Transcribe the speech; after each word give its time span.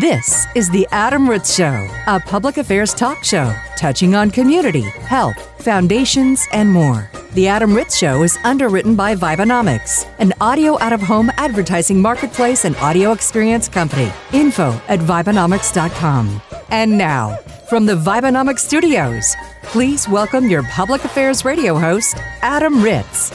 This 0.00 0.48
is 0.56 0.68
The 0.70 0.88
Adam 0.90 1.30
Ritz 1.30 1.54
Show, 1.54 1.88
a 2.08 2.18
public 2.18 2.56
affairs 2.56 2.92
talk 2.92 3.22
show 3.22 3.54
touching 3.76 4.16
on 4.16 4.28
community, 4.28 4.80
health, 4.80 5.36
foundations, 5.62 6.44
and 6.50 6.68
more. 6.68 7.08
The 7.34 7.46
Adam 7.46 7.72
Ritz 7.72 7.96
Show 7.96 8.24
is 8.24 8.36
underwritten 8.42 8.96
by 8.96 9.14
Vibenomics, 9.14 10.12
an 10.18 10.32
audio 10.40 10.80
out 10.80 10.92
of 10.92 11.00
home 11.00 11.30
advertising 11.36 12.02
marketplace 12.02 12.64
and 12.64 12.74
audio 12.78 13.12
experience 13.12 13.68
company. 13.68 14.10
Info 14.32 14.72
at 14.88 14.98
Vibenomics.com. 14.98 16.42
And 16.70 16.98
now, 16.98 17.36
from 17.68 17.86
the 17.86 17.94
Vibenomics 17.94 18.60
studios, 18.60 19.36
please 19.62 20.08
welcome 20.08 20.50
your 20.50 20.64
public 20.64 21.04
affairs 21.04 21.44
radio 21.44 21.78
host, 21.78 22.16
Adam 22.42 22.82
Ritz. 22.82 23.32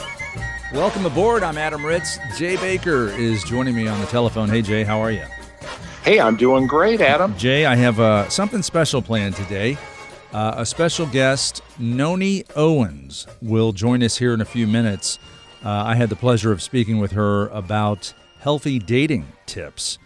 Welcome 0.74 1.06
aboard. 1.06 1.42
I'm 1.42 1.56
Adam 1.56 1.86
Ritz. 1.86 2.18
Jay 2.36 2.56
Baker 2.56 3.08
is 3.08 3.44
joining 3.44 3.74
me 3.74 3.88
on 3.88 3.98
the 3.98 4.06
telephone. 4.08 4.50
Hey, 4.50 4.60
Jay, 4.60 4.84
how 4.84 5.00
are 5.00 5.10
you? 5.10 5.24
Hey, 6.02 6.18
I'm 6.18 6.36
doing 6.36 6.66
great, 6.66 7.02
Adam. 7.02 7.36
Jay, 7.36 7.66
I 7.66 7.76
have 7.76 8.00
uh, 8.00 8.26
something 8.30 8.62
special 8.62 9.02
planned 9.02 9.36
today. 9.36 9.76
Uh, 10.32 10.54
a 10.56 10.64
special 10.64 11.04
guest, 11.04 11.60
Nonnie 11.78 12.44
Owens, 12.56 13.26
will 13.42 13.72
join 13.72 14.02
us 14.02 14.16
here 14.16 14.32
in 14.32 14.40
a 14.40 14.46
few 14.46 14.66
minutes. 14.66 15.18
Uh, 15.62 15.68
I 15.68 15.96
had 15.96 16.08
the 16.08 16.16
pleasure 16.16 16.52
of 16.52 16.62
speaking 16.62 17.00
with 17.00 17.12
her 17.12 17.48
about 17.48 18.14
healthy 18.38 18.78
dating 18.78 19.30
tips. 19.44 19.98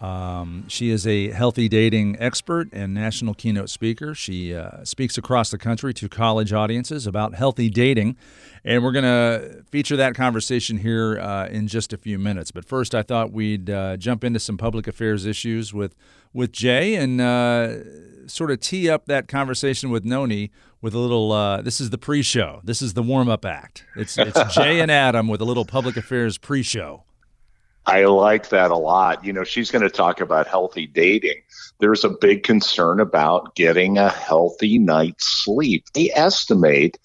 Um, 0.00 0.64
she 0.68 0.90
is 0.90 1.06
a 1.06 1.30
healthy 1.30 1.68
dating 1.68 2.16
expert 2.18 2.68
and 2.72 2.92
national 2.92 3.34
keynote 3.34 3.70
speaker. 3.70 4.14
She 4.16 4.54
uh, 4.54 4.84
speaks 4.84 5.16
across 5.16 5.50
the 5.50 5.58
country 5.58 5.94
to 5.94 6.08
college 6.08 6.52
audiences 6.52 7.06
about 7.06 7.34
healthy 7.34 7.70
dating. 7.70 8.16
And 8.66 8.82
we're 8.82 8.90
going 8.90 9.04
to 9.04 9.62
feature 9.70 9.96
that 9.96 10.16
conversation 10.16 10.78
here 10.78 11.20
uh, 11.20 11.46
in 11.46 11.68
just 11.68 11.92
a 11.92 11.96
few 11.96 12.18
minutes. 12.18 12.50
But 12.50 12.64
first, 12.64 12.96
I 12.96 13.02
thought 13.02 13.30
we'd 13.30 13.70
uh, 13.70 13.96
jump 13.96 14.24
into 14.24 14.40
some 14.40 14.58
public 14.58 14.88
affairs 14.88 15.24
issues 15.24 15.72
with, 15.72 15.94
with 16.34 16.50
Jay 16.50 16.96
and 16.96 17.20
uh, 17.20 18.28
sort 18.28 18.50
of 18.50 18.58
tee 18.58 18.90
up 18.90 19.06
that 19.06 19.28
conversation 19.28 19.90
with 19.90 20.04
Nonnie 20.04 20.50
with 20.82 20.94
a 20.94 20.98
little. 20.98 21.30
Uh, 21.30 21.62
this 21.62 21.80
is 21.80 21.90
the 21.90 21.98
pre 21.98 22.22
show, 22.22 22.60
this 22.64 22.82
is 22.82 22.94
the 22.94 23.04
warm 23.04 23.28
up 23.28 23.44
act. 23.44 23.84
It's, 23.94 24.18
it's 24.18 24.42
Jay 24.56 24.80
and 24.80 24.90
Adam 24.90 25.28
with 25.28 25.40
a 25.40 25.44
little 25.44 25.64
public 25.64 25.96
affairs 25.96 26.36
pre 26.36 26.64
show. 26.64 27.04
I 27.86 28.04
like 28.06 28.48
that 28.48 28.72
a 28.72 28.76
lot. 28.76 29.24
You 29.24 29.32
know, 29.32 29.44
she's 29.44 29.70
going 29.70 29.82
to 29.82 29.90
talk 29.90 30.20
about 30.20 30.48
healthy 30.48 30.88
dating. 30.88 31.40
There's 31.78 32.02
a 32.02 32.08
big 32.08 32.42
concern 32.42 32.98
about 32.98 33.54
getting 33.54 33.96
a 33.96 34.08
healthy 34.08 34.76
night's 34.78 35.24
sleep. 35.44 35.84
They 35.94 36.10
estimate 36.12 36.98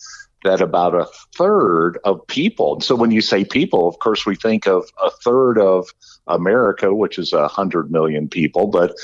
that 0.43 0.61
about 0.61 0.95
a 0.95 1.07
third 1.35 1.99
of 2.03 2.25
people, 2.27 2.81
so 2.81 2.95
when 2.95 3.11
you 3.11 3.21
say 3.21 3.45
people, 3.45 3.87
of 3.87 3.99
course, 3.99 4.25
we 4.25 4.35
think 4.35 4.67
of 4.67 4.89
a 5.03 5.11
third 5.11 5.57
of 5.57 5.87
America, 6.27 6.93
which 6.93 7.19
is 7.19 7.33
a 7.33 7.47
hundred 7.47 7.91
million 7.91 8.27
people, 8.27 8.67
but 8.67 8.95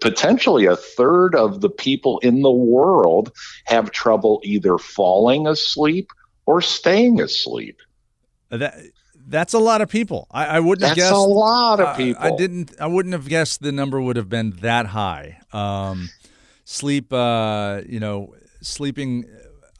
potentially 0.00 0.66
a 0.66 0.76
third 0.76 1.34
of 1.34 1.60
the 1.60 1.70
people 1.70 2.18
in 2.20 2.42
the 2.42 2.50
world 2.50 3.32
have 3.64 3.90
trouble 3.90 4.40
either 4.44 4.78
falling 4.78 5.46
asleep 5.46 6.10
or 6.46 6.60
staying 6.60 7.20
asleep. 7.20 7.78
That 8.50 8.76
that's 9.26 9.54
a 9.54 9.58
lot 9.58 9.80
of 9.80 9.88
people. 9.88 10.26
I, 10.30 10.46
I 10.46 10.60
wouldn't 10.60 10.80
That's 10.80 10.90
have 10.90 10.96
guessed. 10.96 11.12
a 11.12 11.18
lot 11.18 11.80
of 11.80 11.96
people. 11.96 12.22
I, 12.22 12.28
I, 12.28 12.36
didn't. 12.36 12.72
I 12.80 12.86
wouldn't 12.86 13.14
have 13.14 13.28
guessed 13.28 13.62
the 13.62 13.72
number 13.72 14.00
would 14.00 14.16
have 14.16 14.28
been 14.28 14.50
that 14.60 14.86
high. 14.86 15.38
Um, 15.52 16.10
sleep. 16.64 17.12
Uh, 17.12 17.82
you 17.86 18.00
know, 18.00 18.34
sleeping. 18.60 19.26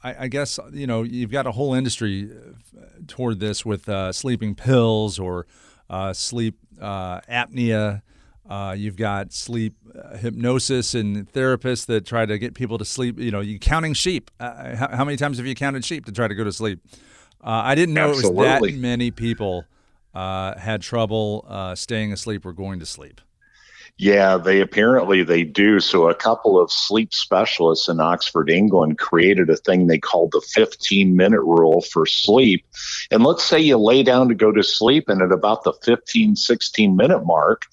I, 0.03 0.23
I, 0.23 0.27
guess 0.27 0.59
you 0.71 0.87
know 0.87 1.03
you've 1.03 1.31
got 1.31 1.47
a 1.47 1.51
whole 1.51 1.73
industry 1.73 2.29
uh, 2.31 2.81
toward 3.07 3.39
this 3.39 3.65
with 3.65 3.87
uh, 3.87 4.11
sleeping 4.11 4.55
pills 4.55 5.19
or 5.19 5.47
uh, 5.89 6.13
sleep 6.13 6.57
uh, 6.81 7.21
apnea. 7.21 8.01
Uh, 8.49 8.75
you've 8.77 8.97
got 8.97 9.31
sleep 9.31 9.75
hypnosis 10.19 10.93
and 10.93 11.31
therapists 11.31 11.85
that 11.85 12.05
try 12.05 12.25
to 12.25 12.37
get 12.37 12.53
people 12.53 12.77
to 12.77 12.85
sleep. 12.85 13.17
You 13.17 13.31
know, 13.31 13.39
you 13.39 13.57
counting 13.57 13.93
sheep. 13.93 14.29
How, 14.39 14.89
how 14.91 15.05
many 15.05 15.15
times 15.15 15.37
have 15.37 15.45
you 15.45 15.55
counted 15.55 15.85
sheep 15.85 16.05
to 16.05 16.11
try 16.11 16.27
to 16.27 16.35
go 16.35 16.43
to 16.43 16.51
sleep? 16.51 16.79
Uh, 17.43 17.61
I 17.65 17.75
didn't 17.75 17.93
know 17.93 18.09
Absolutely. 18.09 18.47
it 18.47 18.61
was 18.61 18.71
that 18.71 18.79
many 18.79 19.11
people 19.11 19.65
uh, 20.13 20.57
had 20.57 20.81
trouble 20.81 21.45
uh, 21.47 21.75
staying 21.75 22.13
asleep 22.13 22.45
or 22.45 22.53
going 22.53 22.79
to 22.79 22.85
sleep. 22.85 23.19
Yeah, 23.97 24.37
they 24.37 24.59
apparently 24.59 25.23
they 25.23 25.43
do. 25.43 25.79
So 25.79 26.09
a 26.09 26.15
couple 26.15 26.59
of 26.59 26.71
sleep 26.71 27.13
specialists 27.13 27.87
in 27.87 27.99
Oxford, 27.99 28.49
England 28.49 28.97
created 28.97 29.49
a 29.49 29.55
thing 29.55 29.85
they 29.85 29.99
called 29.99 30.31
the 30.31 30.41
15 30.41 31.15
minute 31.15 31.41
rule 31.41 31.81
for 31.81 32.05
sleep. 32.07 32.65
And 33.11 33.23
let's 33.23 33.43
say 33.43 33.59
you 33.59 33.77
lay 33.77 34.01
down 34.01 34.29
to 34.29 34.35
go 34.35 34.51
to 34.51 34.63
sleep 34.63 35.09
and 35.09 35.21
at 35.21 35.31
about 35.31 35.63
the 35.63 35.73
15 35.83 36.35
16 36.35 36.95
minute 36.95 37.23
mark, 37.23 37.63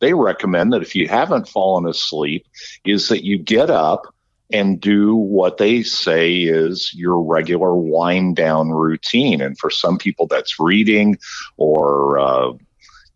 they 0.00 0.12
recommend 0.12 0.72
that 0.74 0.82
if 0.82 0.94
you 0.94 1.08
haven't 1.08 1.48
fallen 1.48 1.86
asleep 1.86 2.46
is 2.84 3.08
that 3.08 3.24
you 3.24 3.38
get 3.38 3.70
up 3.70 4.14
and 4.52 4.80
do 4.80 5.14
what 5.14 5.56
they 5.56 5.82
say 5.82 6.40
is 6.40 6.92
your 6.94 7.22
regular 7.22 7.74
wind 7.74 8.36
down 8.36 8.70
routine. 8.70 9.40
And 9.40 9.56
for 9.58 9.70
some 9.70 9.96
people, 9.96 10.26
that's 10.26 10.60
reading 10.60 11.18
or, 11.56 12.18
uh, 12.18 12.52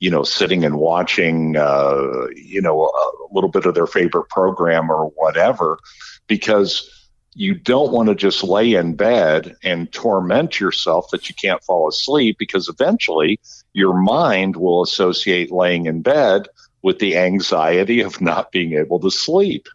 you 0.00 0.10
know, 0.10 0.22
sitting 0.22 0.64
and 0.64 0.76
watching, 0.76 1.56
uh, 1.56 2.26
you 2.34 2.60
know, 2.60 2.84
a 2.84 3.34
little 3.34 3.50
bit 3.50 3.66
of 3.66 3.74
their 3.74 3.86
favorite 3.86 4.28
program 4.28 4.90
or 4.90 5.06
whatever, 5.16 5.78
because 6.26 6.90
you 7.34 7.54
don't 7.54 7.92
want 7.92 8.08
to 8.08 8.14
just 8.14 8.44
lay 8.44 8.74
in 8.74 8.94
bed 8.94 9.56
and 9.62 9.92
torment 9.92 10.60
yourself 10.60 11.08
that 11.10 11.28
you 11.28 11.34
can't 11.34 11.62
fall 11.64 11.88
asleep 11.88 12.36
because 12.38 12.68
eventually 12.68 13.40
your 13.72 13.94
mind 13.94 14.56
will 14.56 14.82
associate 14.82 15.50
laying 15.50 15.86
in 15.86 16.00
bed 16.00 16.46
with 16.82 17.00
the 17.00 17.16
anxiety 17.16 18.00
of 18.00 18.20
not 18.20 18.52
being 18.52 18.74
able 18.74 19.00
to 19.00 19.10
sleep. 19.10 19.68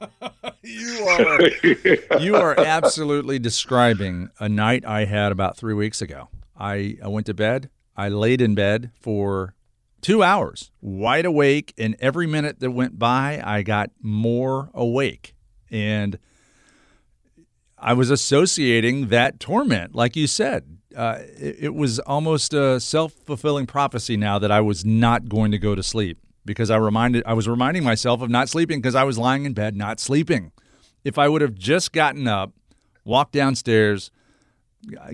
you 0.62 1.06
are 1.08 2.18
you 2.20 2.36
are 2.36 2.58
absolutely 2.58 3.38
describing 3.38 4.30
a 4.38 4.48
night 4.48 4.84
I 4.86 5.04
had 5.04 5.30
about 5.30 5.56
three 5.58 5.74
weeks 5.74 6.00
ago. 6.00 6.28
I, 6.58 6.96
I 7.02 7.08
went 7.08 7.26
to 7.26 7.34
bed. 7.34 7.68
I 7.96 8.08
laid 8.08 8.40
in 8.40 8.54
bed 8.54 8.92
for 8.94 9.54
two 10.00 10.22
hours, 10.22 10.70
wide 10.80 11.24
awake, 11.24 11.74
and 11.78 11.96
every 12.00 12.26
minute 12.26 12.60
that 12.60 12.70
went 12.70 12.98
by, 12.98 13.40
I 13.44 13.62
got 13.62 13.90
more 14.00 14.70
awake, 14.74 15.34
and 15.70 16.18
I 17.78 17.94
was 17.94 18.10
associating 18.10 19.08
that 19.08 19.40
torment, 19.40 19.94
like 19.94 20.16
you 20.16 20.26
said. 20.26 20.78
Uh, 20.94 21.18
it, 21.38 21.56
it 21.60 21.74
was 21.74 21.98
almost 22.00 22.52
a 22.52 22.80
self 22.80 23.12
fulfilling 23.12 23.66
prophecy 23.66 24.16
now 24.16 24.38
that 24.38 24.50
I 24.50 24.60
was 24.60 24.84
not 24.84 25.28
going 25.28 25.52
to 25.52 25.58
go 25.58 25.74
to 25.74 25.82
sleep 25.82 26.18
because 26.44 26.70
I 26.70 26.76
reminded 26.76 27.22
I 27.26 27.32
was 27.34 27.48
reminding 27.48 27.84
myself 27.84 28.22
of 28.22 28.28
not 28.28 28.48
sleeping 28.48 28.80
because 28.80 28.94
I 28.94 29.04
was 29.04 29.18
lying 29.18 29.44
in 29.44 29.52
bed 29.52 29.76
not 29.76 30.00
sleeping. 30.00 30.52
If 31.04 31.18
I 31.18 31.28
would 31.28 31.42
have 31.42 31.54
just 31.54 31.92
gotten 31.92 32.26
up, 32.26 32.52
walked 33.04 33.32
downstairs, 33.32 34.10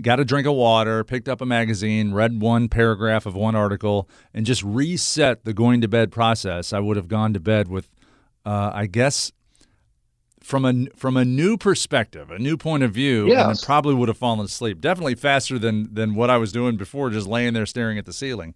got 0.00 0.20
a 0.20 0.24
drink 0.24 0.46
of 0.46 0.54
water, 0.54 1.04
picked 1.04 1.28
up 1.28 1.40
a 1.40 1.46
magazine, 1.46 2.12
read 2.12 2.40
one 2.40 2.68
paragraph 2.68 3.26
of 3.26 3.34
one 3.34 3.54
article, 3.54 4.08
and 4.32 4.46
just 4.46 4.62
reset 4.62 5.44
the 5.44 5.52
going 5.52 5.80
to 5.80 5.88
bed 5.88 6.12
process, 6.12 6.72
I 6.72 6.78
would 6.78 6.96
have 6.96 7.08
gone 7.08 7.32
to 7.34 7.40
bed 7.40 7.68
with, 7.68 7.88
uh, 8.44 8.70
I 8.72 8.86
guess, 8.86 9.32
from 10.42 10.64
a 10.64 10.86
from 10.96 11.16
a 11.16 11.24
new 11.24 11.56
perspective, 11.56 12.30
a 12.30 12.38
new 12.38 12.56
point 12.56 12.84
of 12.84 12.92
view, 12.92 13.26
yes. 13.28 13.46
and 13.46 13.66
probably 13.66 13.94
would 13.94 14.08
have 14.08 14.18
fallen 14.18 14.44
asleep. 14.44 14.80
Definitely 14.80 15.16
faster 15.16 15.58
than 15.58 15.92
than 15.92 16.14
what 16.14 16.30
I 16.30 16.36
was 16.38 16.52
doing 16.52 16.76
before, 16.76 17.10
just 17.10 17.26
laying 17.26 17.52
there 17.54 17.66
staring 17.66 17.98
at 17.98 18.04
the 18.04 18.12
ceiling. 18.12 18.54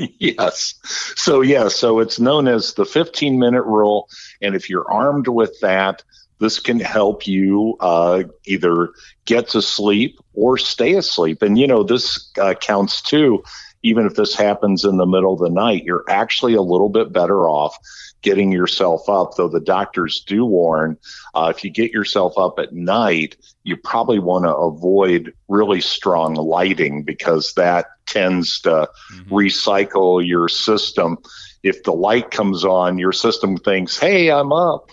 yes. 0.18 0.74
So, 1.16 1.40
yeah, 1.40 1.68
so 1.68 1.98
it's 1.98 2.18
known 2.18 2.48
as 2.48 2.74
the 2.74 2.86
15 2.86 3.38
minute 3.38 3.64
rule. 3.64 4.08
And 4.40 4.54
if 4.54 4.70
you're 4.70 4.90
armed 4.90 5.28
with 5.28 5.58
that, 5.60 6.02
this 6.40 6.58
can 6.58 6.80
help 6.80 7.26
you 7.26 7.76
uh, 7.80 8.24
either 8.46 8.90
get 9.26 9.48
to 9.50 9.62
sleep 9.62 10.18
or 10.34 10.58
stay 10.58 10.94
asleep. 10.94 11.42
And, 11.42 11.58
you 11.58 11.66
know, 11.66 11.82
this 11.82 12.30
uh, 12.40 12.54
counts 12.54 13.02
too. 13.02 13.44
Even 13.82 14.04
if 14.04 14.14
this 14.14 14.34
happens 14.34 14.84
in 14.84 14.98
the 14.98 15.06
middle 15.06 15.32
of 15.32 15.38
the 15.38 15.48
night, 15.48 15.84
you're 15.84 16.04
actually 16.08 16.54
a 16.54 16.60
little 16.60 16.90
bit 16.90 17.12
better 17.12 17.48
off 17.48 17.78
getting 18.22 18.52
yourself 18.52 19.08
up, 19.08 19.36
though 19.36 19.48
the 19.48 19.60
doctors 19.60 20.20
do 20.26 20.44
warn 20.44 20.98
uh, 21.34 21.52
if 21.54 21.64
you 21.64 21.70
get 21.70 21.92
yourself 21.92 22.36
up 22.36 22.58
at 22.58 22.72
night, 22.72 23.36
you 23.64 23.76
probably 23.76 24.18
want 24.18 24.44
to 24.44 24.54
avoid 24.54 25.32
really 25.48 25.80
strong 25.80 26.34
lighting 26.34 27.02
because 27.02 27.54
that 27.54 27.86
tends 28.06 28.60
to 28.60 28.88
mm-hmm. 29.14 29.32
recycle 29.32 30.26
your 30.26 30.48
system. 30.48 31.18
If 31.62 31.82
the 31.84 31.92
light 31.92 32.30
comes 32.30 32.64
on, 32.64 32.98
your 32.98 33.12
system 33.12 33.56
thinks, 33.56 33.98
hey, 33.98 34.30
I'm 34.30 34.52
up. 34.52 34.90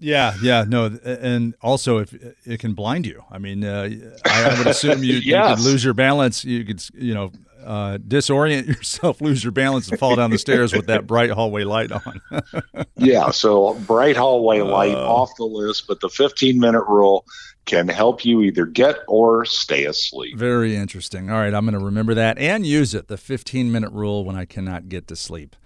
Yeah, 0.00 0.34
yeah, 0.42 0.64
no, 0.66 0.86
and 1.04 1.54
also 1.60 1.98
if 1.98 2.14
it 2.46 2.58
can 2.58 2.72
blind 2.72 3.06
you. 3.06 3.22
I 3.30 3.38
mean, 3.38 3.62
uh, 3.64 3.88
I, 4.24 4.58
would 4.58 4.66
assume 4.66 5.04
you, 5.04 5.16
yes. 5.16 5.50
you 5.50 5.56
could 5.56 5.64
lose 5.70 5.84
your 5.84 5.94
balance. 5.94 6.42
You 6.42 6.64
could, 6.64 6.82
you 6.94 7.12
know, 7.12 7.32
uh, 7.64 7.98
disorient 7.98 8.66
yourself, 8.76 9.20
lose 9.20 9.44
your 9.44 9.52
balance, 9.52 9.88
and 9.88 9.98
fall 9.98 10.16
down 10.16 10.30
the 10.30 10.38
stairs 10.38 10.72
with 10.72 10.86
that 10.86 11.06
bright 11.06 11.30
hallway 11.30 11.64
light 11.64 11.92
on. 11.92 12.20
yeah, 12.96 13.30
so 13.30 13.74
bright 13.86 14.16
hallway 14.16 14.60
light 14.60 14.94
uh, 14.94 15.06
off 15.06 15.30
the 15.36 15.44
list, 15.44 15.86
but 15.86 16.00
the 16.00 16.08
15 16.08 16.58
minute 16.58 16.84
rule 16.88 17.24
can 17.66 17.88
help 17.88 18.24
you 18.24 18.40
either 18.42 18.66
get 18.66 18.96
or 19.06 19.44
stay 19.44 19.84
asleep. 19.84 20.36
Very 20.36 20.74
interesting. 20.74 21.30
All 21.30 21.38
right, 21.38 21.52
I'm 21.52 21.64
going 21.64 21.78
to 21.78 21.84
remember 21.84 22.14
that 22.14 22.38
and 22.38 22.66
use 22.66 22.94
it 22.94 23.08
the 23.08 23.18
15 23.18 23.70
minute 23.70 23.92
rule 23.92 24.24
when 24.24 24.36
I 24.36 24.44
cannot 24.44 24.88
get 24.88 25.06
to 25.08 25.16
sleep. 25.16 25.56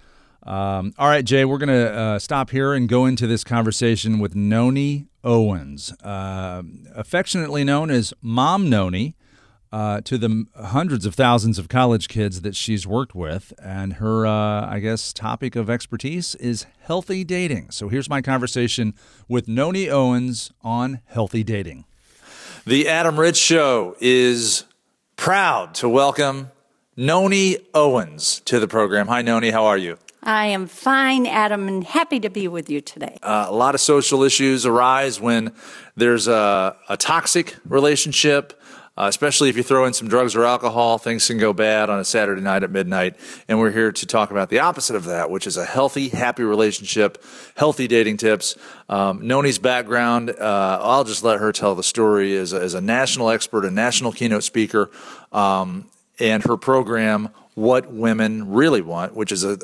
Um, 0.45 0.93
all 0.99 1.09
right, 1.09 1.25
Jay, 1.25 1.45
we're 1.45 1.59
going 1.59 1.69
to 1.69 1.93
uh, 1.93 2.19
stop 2.19 2.51
here 2.51 2.75
and 2.75 2.89
go 2.89 3.07
into 3.07 3.27
this 3.27 3.45
conversation 3.45 4.19
with 4.19 4.35
Nonnie 4.35 5.07
Owens, 5.23 5.93
uh, 6.03 6.63
affectionately 6.95 7.65
known 7.65 7.91
as 7.91 8.13
Mom 8.21 8.69
Nonnie. 8.69 9.17
Uh, 9.73 10.01
to 10.03 10.17
the 10.17 10.47
hundreds 10.57 11.05
of 11.05 11.17
thousands 11.17 11.59
of 11.59 11.69
college 11.69 12.07
kids 12.07 12.43
that 12.43 12.55
she's 12.55 12.87
worked 12.87 13.13
with. 13.13 13.53
And 13.61 13.95
her, 13.95 14.25
uh, 14.25 14.71
I 14.71 14.79
guess, 14.79 15.13
topic 15.13 15.57
of 15.57 15.69
expertise 15.69 16.37
is 16.37 16.65
healthy 16.83 17.25
dating. 17.25 17.73
So 17.73 17.89
here's 17.89 18.09
my 18.09 18.23
conversation 18.23 18.95
with 19.27 19.49
Nonnie 19.49 19.91
Owens 19.91 20.53
on 20.63 21.01
healthy 21.07 21.43
dating. 21.43 21.87
The 22.65 22.89
Adam 22.89 23.19
Ritz 23.19 23.41
Show 23.41 23.97
is 23.99 24.63
proud 25.17 25.75
to 25.75 25.89
welcome 25.89 26.53
Nonnie 26.97 27.59
Owens 27.75 28.43
to 28.45 28.61
the 28.61 28.69
program. 28.69 29.09
Hi, 29.09 29.23
Nonnie. 29.23 29.51
How 29.51 29.65
are 29.65 29.77
you? 29.77 29.99
I 30.25 30.47
am 30.47 30.67
fine, 30.67 31.27
Adam, 31.27 31.69
and 31.69 31.85
happy 31.85 32.19
to 32.21 32.31
be 32.31 32.49
with 32.49 32.71
you 32.71 32.81
today. 32.81 33.19
Uh, 33.23 33.47
a 33.49 33.55
lot 33.55 33.75
of 33.75 33.81
social 33.81 34.23
issues 34.23 34.65
arise 34.65 35.21
when 35.21 35.53
there's 35.97 36.29
a, 36.29 36.77
a 36.89 36.97
toxic 36.97 37.57
relationship. 37.67 38.61
Uh, 38.97 39.07
especially 39.09 39.49
if 39.49 39.57
you 39.57 39.63
throw 39.65 39.87
in 39.87 39.93
some 39.93 40.07
drugs 40.07 40.37
or 40.37 40.45
alcohol, 40.45 40.99
things 40.99 41.27
can 41.27 41.37
go 41.37 41.53
bad 41.53 41.91
on 41.91 41.99
a 41.99 42.05
Saturday 42.05 42.41
night 42.41 42.63
at 42.63 42.71
midnight. 42.71 43.17
And 43.49 43.59
we're 43.59 43.73
here 43.73 43.91
to 43.91 44.07
talk 44.07 44.31
about 44.31 44.51
the 44.51 44.61
opposite 44.61 44.95
of 44.95 45.07
that, 45.07 45.31
which 45.31 45.49
is 45.49 45.57
a 45.57 45.65
healthy, 45.65 46.11
happy 46.11 46.45
relationship, 46.45 47.21
healthy 47.57 47.89
dating 47.89 48.19
tips. 48.19 48.57
Um, 48.89 49.27
Nonnie's 49.27 49.59
background, 49.59 50.31
uh, 50.31 50.79
I'll 50.81 51.03
just 51.03 51.25
let 51.25 51.41
her 51.41 51.51
tell 51.51 51.75
the 51.75 51.83
story 51.83 52.37
as 52.37 52.53
a, 52.53 52.61
as 52.61 52.75
a 52.75 52.81
national 52.81 53.31
expert, 53.31 53.65
a 53.65 53.71
national 53.73 54.13
keynote 54.13 54.45
speaker, 54.45 54.93
um, 55.33 55.91
and 56.21 56.45
her 56.45 56.57
program, 56.57 57.31
What 57.55 57.93
Women 57.93 58.51
Really 58.53 58.83
Want, 58.83 59.15
which 59.15 59.31
is 59.33 59.45
a, 59.45 59.59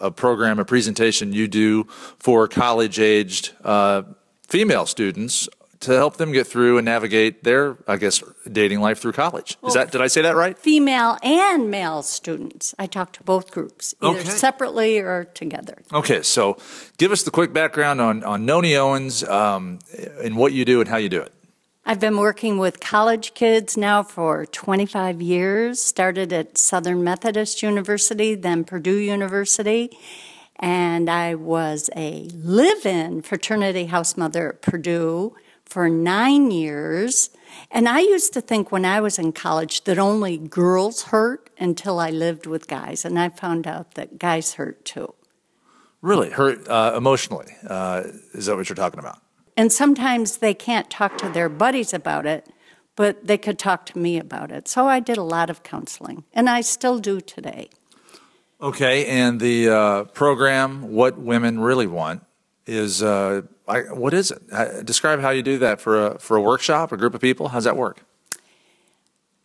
a, 0.00 0.06
a 0.06 0.10
program, 0.10 0.58
a 0.58 0.64
presentation 0.64 1.32
you 1.32 1.46
do 1.48 1.84
for 2.18 2.48
college 2.48 2.98
aged 2.98 3.52
uh, 3.64 4.02
female 4.48 4.86
students 4.86 5.48
to 5.78 5.92
help 5.92 6.16
them 6.16 6.32
get 6.32 6.46
through 6.46 6.78
and 6.78 6.86
navigate 6.86 7.44
their, 7.44 7.76
I 7.86 7.96
guess, 7.98 8.22
dating 8.50 8.80
life 8.80 8.98
through 8.98 9.12
college. 9.12 9.58
Is 9.66 9.74
that 9.74 9.92
did 9.92 10.00
I 10.00 10.06
say 10.06 10.22
that 10.22 10.34
right? 10.34 10.58
Female 10.58 11.18
and 11.22 11.70
male 11.70 12.02
students. 12.02 12.74
I 12.78 12.86
talk 12.86 13.12
to 13.12 13.22
both 13.22 13.50
groups, 13.50 13.94
either 14.00 14.20
Okay. 14.20 14.28
separately 14.30 14.98
or 14.98 15.24
together. 15.34 15.82
Okay, 15.92 16.22
so 16.22 16.56
give 16.96 17.12
us 17.12 17.22
the 17.24 17.30
quick 17.30 17.52
background 17.52 18.00
on 18.00 18.24
on 18.24 18.46
Nonnie 18.46 18.74
Owens 18.74 19.22
um, 19.24 19.78
and 20.24 20.36
what 20.36 20.52
you 20.54 20.64
do 20.64 20.80
and 20.80 20.88
how 20.88 20.96
you 20.96 21.10
do 21.10 21.20
it. 21.20 21.32
I've 21.88 22.00
been 22.00 22.16
working 22.16 22.58
with 22.58 22.80
college 22.80 23.32
kids 23.34 23.76
now 23.76 24.02
for 24.02 24.44
25 24.44 25.22
years. 25.22 25.80
Started 25.80 26.32
at 26.32 26.58
Southern 26.58 27.04
Methodist 27.04 27.62
University, 27.62 28.34
then 28.34 28.64
Purdue 28.64 28.96
University. 28.96 29.96
And 30.56 31.08
I 31.08 31.36
was 31.36 31.88
a 31.94 32.28
live 32.34 32.84
in 32.84 33.22
fraternity 33.22 33.86
house 33.86 34.16
mother 34.16 34.48
at 34.48 34.62
Purdue 34.62 35.36
for 35.64 35.88
nine 35.88 36.50
years. 36.50 37.30
And 37.70 37.88
I 37.88 38.00
used 38.00 38.32
to 38.32 38.40
think 38.40 38.72
when 38.72 38.84
I 38.84 39.00
was 39.00 39.16
in 39.16 39.30
college 39.30 39.84
that 39.84 39.96
only 39.96 40.38
girls 40.38 41.04
hurt 41.04 41.50
until 41.56 42.00
I 42.00 42.10
lived 42.10 42.46
with 42.46 42.66
guys. 42.66 43.04
And 43.04 43.16
I 43.16 43.28
found 43.28 43.64
out 43.64 43.94
that 43.94 44.18
guys 44.18 44.54
hurt 44.54 44.84
too. 44.84 45.14
Really 46.02 46.30
hurt 46.30 46.66
uh, 46.66 46.94
emotionally. 46.96 47.54
Uh, 47.64 48.02
is 48.32 48.46
that 48.46 48.56
what 48.56 48.68
you're 48.68 48.74
talking 48.74 48.98
about? 48.98 49.20
And 49.56 49.72
sometimes 49.72 50.38
they 50.38 50.54
can't 50.54 50.90
talk 50.90 51.16
to 51.18 51.28
their 51.28 51.48
buddies 51.48 51.94
about 51.94 52.26
it, 52.26 52.48
but 52.94 53.26
they 53.26 53.38
could 53.38 53.58
talk 53.58 53.86
to 53.86 53.98
me 53.98 54.18
about 54.18 54.50
it. 54.50 54.68
So 54.68 54.86
I 54.86 55.00
did 55.00 55.16
a 55.16 55.22
lot 55.22 55.50
of 55.50 55.62
counseling, 55.62 56.24
and 56.32 56.48
I 56.48 56.60
still 56.60 56.98
do 56.98 57.20
today. 57.20 57.70
Okay, 58.60 59.06
and 59.06 59.40
the 59.40 59.68
uh, 59.68 60.04
program, 60.04 60.92
What 60.92 61.18
Women 61.18 61.60
Really 61.60 61.86
Want, 61.86 62.24
is 62.66 63.02
uh, 63.02 63.42
I, 63.68 63.80
what 63.80 64.14
is 64.14 64.30
it? 64.30 64.42
Uh, 64.50 64.82
describe 64.82 65.20
how 65.20 65.30
you 65.30 65.42
do 65.42 65.58
that 65.58 65.80
for 65.80 66.06
a 66.06 66.18
for 66.18 66.36
a 66.36 66.40
workshop, 66.40 66.92
a 66.92 66.96
group 66.96 67.14
of 67.14 67.20
people. 67.20 67.48
How's 67.48 67.64
that 67.64 67.76
work? 67.76 68.02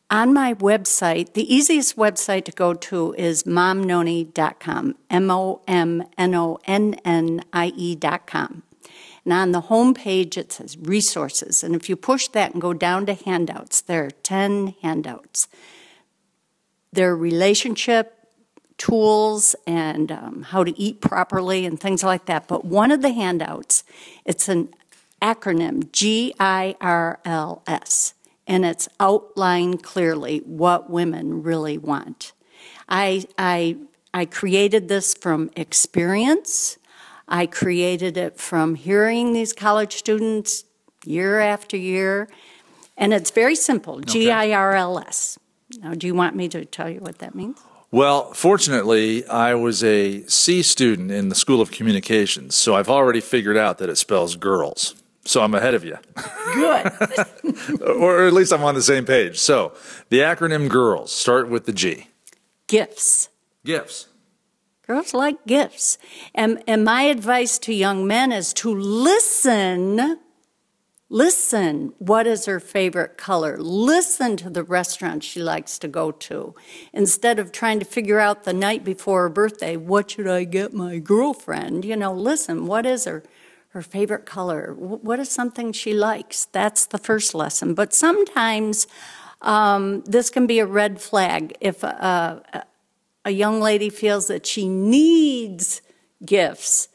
On 0.10 0.34
my 0.34 0.54
website, 0.56 1.34
the 1.34 1.54
easiest 1.54 1.96
website 1.96 2.44
to 2.46 2.52
go 2.52 2.74
to 2.74 3.14
is 3.18 3.44
momnonnie.com, 3.44 4.96
M 5.10 5.32
O 5.32 5.62
M 5.68 6.04
N 6.18 6.36
O 6.36 6.60
N 6.66 6.96
N 7.06 7.42
I 7.54 7.72
E.com. 7.76 8.64
And 9.24 9.34
on 9.34 9.52
the 9.52 9.62
home 9.62 9.94
page, 9.94 10.38
it 10.38 10.52
says 10.52 10.78
resources. 10.78 11.64
And 11.64 11.76
if 11.76 11.90
you 11.90 11.96
push 11.96 12.28
that 12.30 12.54
and 12.54 12.62
go 12.62 12.74
down 12.74 13.06
to 13.06 13.14
handouts, 13.14 13.82
there 13.82 14.06
are 14.06 14.12
10 14.12 14.76
handouts. 14.82 15.48
They're 16.92 17.16
relationship 17.16 18.22
tools 18.82 19.56
and 19.68 20.12
um, 20.12 20.42
how 20.42 20.64
to 20.64 20.78
eat 20.80 21.02
properly 21.02 21.68
and 21.68 21.80
things 21.80 22.04
like 22.04 22.26
that. 22.26 22.48
But 22.48 22.66
one 22.66 22.90
of 22.90 23.04
the 23.04 23.14
handouts, 23.14 23.84
it's 24.26 24.50
an 24.50 24.74
acronym 25.22 25.92
G 25.92 26.34
I 26.40 26.76
R 26.82 27.20
L 27.24 27.62
S, 27.68 28.16
and 28.48 28.66
it's 28.66 28.90
outlined 29.00 29.84
clearly 29.84 30.40
what 30.40 30.90
women 30.90 31.44
really 31.44 31.78
want. 31.78 32.34
I, 32.90 33.26
I, 33.38 33.78
I 34.16 34.26
created 34.26 34.88
this 34.88 35.14
from 35.14 35.52
experience. 35.56 36.78
I 37.32 37.46
created 37.46 38.18
it 38.18 38.38
from 38.38 38.76
hearing 38.76 39.32
these 39.32 39.54
college 39.54 39.96
students 39.96 40.66
year 41.06 41.40
after 41.40 41.78
year. 41.78 42.28
And 42.98 43.14
it's 43.14 43.32
very 43.32 43.56
simple 43.56 44.02
G 44.02 44.30
I 44.30 44.52
R 44.52 44.76
L 44.76 45.00
S. 45.00 45.40
Now, 45.80 45.94
do 45.94 46.06
you 46.06 46.14
want 46.14 46.36
me 46.36 46.50
to 46.50 46.66
tell 46.66 46.90
you 46.90 47.00
what 47.00 47.20
that 47.20 47.34
means? 47.34 47.58
Well, 47.90 48.34
fortunately, 48.34 49.26
I 49.28 49.54
was 49.54 49.84
a 49.84 50.24
C 50.28 50.62
student 50.62 51.12
in 51.12 51.30
the 51.30 51.36
School 51.36 51.62
of 51.62 51.72
Communications, 51.72 52.56
so 52.56 52.76
I've 52.76 52.90
already 52.90 53.22
figured 53.22 53.58
out 53.58 53.78
that 53.80 53.90
it 53.90 53.98
spells 53.98 54.36
girls. 54.36 54.96
So 55.24 55.42
I'm 55.42 55.54
ahead 55.54 55.76
of 55.76 55.86
you, 55.86 55.98
Good. 56.56 57.82
or 57.82 58.26
at 58.26 58.34
least 58.34 58.52
I'm 58.52 58.64
on 58.64 58.76
the 58.76 58.82
same 58.82 59.06
page. 59.06 59.40
So 59.40 59.74
the 60.10 60.20
acronym 60.20 60.68
GIRLS 60.68 61.10
start 61.10 61.48
with 61.48 61.66
the 61.66 61.74
G. 61.74 62.08
Gifts. 62.68 63.30
Gifts. 63.64 64.08
Girls 64.92 65.14
like 65.14 65.46
gifts. 65.48 65.98
And, 66.36 66.62
and 66.68 66.84
my 66.84 67.04
advice 67.04 67.58
to 67.60 67.74
young 67.74 68.06
men 68.06 68.34
is 68.34 68.52
to 68.56 68.76
listen. 68.76 70.20
Listen, 71.08 71.94
what 71.98 72.28
is 72.28 72.46
her 72.46 72.60
favorite 72.60 73.18
color? 73.18 73.56
Listen 73.58 74.36
to 74.36 74.50
the 74.50 74.66
restaurant 74.66 75.24
she 75.24 75.42
likes 75.42 75.80
to 75.80 75.88
go 75.88 76.12
to. 76.12 76.54
Instead 76.92 77.40
of 77.40 77.54
trying 77.54 77.80
to 77.80 77.86
figure 77.86 78.20
out 78.20 78.44
the 78.44 78.52
night 78.52 78.84
before 78.84 79.22
her 79.22 79.30
birthday, 79.30 79.78
what 79.78 80.12
should 80.12 80.28
I 80.28 80.44
get 80.44 80.74
my 80.74 81.00
girlfriend? 81.00 81.86
You 81.86 81.96
know, 81.96 82.12
listen, 82.12 82.66
what 82.66 82.86
is 82.86 83.06
her, 83.06 83.24
her 83.70 83.82
favorite 83.82 84.26
color? 84.26 84.74
What 84.74 85.22
is 85.22 85.30
something 85.30 85.72
she 85.72 85.94
likes? 85.94 86.48
That's 86.52 86.86
the 86.86 86.98
first 86.98 87.34
lesson. 87.34 87.76
But 87.76 87.94
sometimes 87.94 88.88
um, 89.42 90.02
this 90.02 90.30
can 90.30 90.48
be 90.48 90.60
a 90.60 90.66
red 90.66 91.00
flag. 91.00 91.56
If 91.62 91.82
a, 91.82 92.44
a, 92.54 92.64
a 93.26 93.32
young 93.32 93.62
lady 93.62 93.90
feels 93.90 94.28
that 94.28 94.46
she 94.46 94.68
needs 94.68 95.82
gifts, 96.26 96.88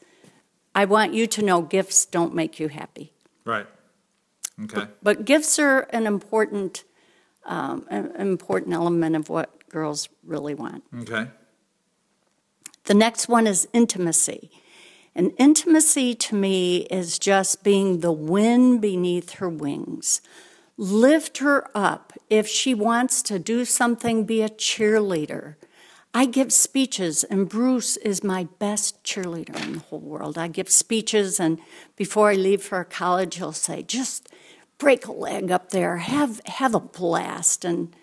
I 0.75 0.85
want 0.85 1.13
you 1.13 1.27
to 1.27 1.41
know 1.41 1.61
gifts 1.61 2.05
don't 2.05 2.35
make 2.35 2.59
you 2.59 2.67
happy. 2.67 3.13
Right. 3.45 3.65
Okay. 4.63 4.87
But 5.01 5.25
gifts 5.25 5.59
are 5.59 5.81
an 5.91 6.05
important, 6.07 6.83
um, 7.45 7.85
an 7.89 8.11
important 8.17 8.73
element 8.73 9.15
of 9.15 9.29
what 9.29 9.69
girls 9.69 10.09
really 10.23 10.53
want. 10.53 10.83
Okay. 11.01 11.27
The 12.85 12.93
next 12.93 13.27
one 13.27 13.47
is 13.47 13.67
intimacy. 13.73 14.49
And 15.13 15.33
intimacy 15.37 16.13
to 16.15 16.35
me 16.35 16.81
is 16.91 17.17
just 17.17 17.63
being 17.63 17.99
the 17.99 18.11
wind 18.11 18.81
beneath 18.81 19.33
her 19.33 19.49
wings. 19.49 20.21
Lift 20.77 21.39
her 21.39 21.69
up. 21.75 22.13
If 22.29 22.47
she 22.47 22.75
wants 22.75 23.23
to 23.23 23.39
do 23.39 23.65
something, 23.65 24.25
be 24.25 24.43
a 24.43 24.49
cheerleader. 24.49 25.55
I 26.13 26.25
give 26.25 26.51
speeches, 26.51 27.23
and 27.23 27.47
Bruce 27.47 27.97
is 27.97 28.23
my 28.23 28.47
best 28.59 29.03
cheerleader 29.03 29.61
in 29.63 29.73
the 29.73 29.79
whole 29.79 29.99
world. 29.99 30.37
I 30.37 30.47
give 30.47 30.69
speeches, 30.69 31.39
and 31.39 31.59
before 31.95 32.31
I 32.31 32.33
leave 32.33 32.63
for 32.63 32.83
college, 32.83 33.35
he'll 33.35 33.51
say, 33.51 33.83
just 33.83 34.29
break 34.77 35.05
a 35.05 35.11
leg 35.11 35.51
up 35.51 35.69
there, 35.69 35.97
have, 35.97 36.41
have 36.45 36.73
a 36.73 36.79
blast, 36.79 37.63
and 37.63 37.95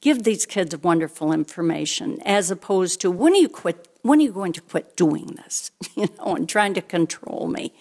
give 0.00 0.24
these 0.24 0.46
kids 0.46 0.76
wonderful 0.78 1.32
information 1.32 2.18
as 2.24 2.50
opposed 2.50 3.00
to 3.00 3.10
when 3.10 3.32
are 3.32 3.36
you 3.36 3.48
quit 3.48 3.88
when 4.02 4.20
are 4.20 4.22
you 4.22 4.32
going 4.32 4.52
to 4.52 4.60
quit 4.60 4.96
doing 4.96 5.26
this 5.26 5.72
you 5.96 6.06
know 6.16 6.36
and 6.36 6.48
trying 6.48 6.72
to 6.72 6.80
control 6.80 7.48
me 7.48 7.72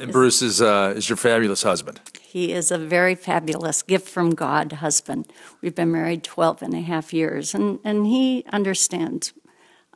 And 0.00 0.12
Bruce 0.12 0.42
is 0.42 0.60
uh, 0.60 0.94
is 0.96 1.08
your 1.08 1.16
fabulous 1.16 1.62
husband. 1.62 2.00
He 2.26 2.52
is 2.52 2.70
a 2.70 2.78
very 2.78 3.14
fabulous 3.14 3.82
gift 3.82 4.08
from 4.08 4.30
god 4.34 4.72
husband 4.72 5.26
we've 5.60 5.74
been 5.74 5.90
married 5.92 6.22
12 6.24 6.62
and 6.62 6.74
a 6.74 6.80
half 6.80 7.12
years 7.12 7.54
and, 7.54 7.78
and 7.84 8.06
he 8.06 8.44
understands 8.52 9.32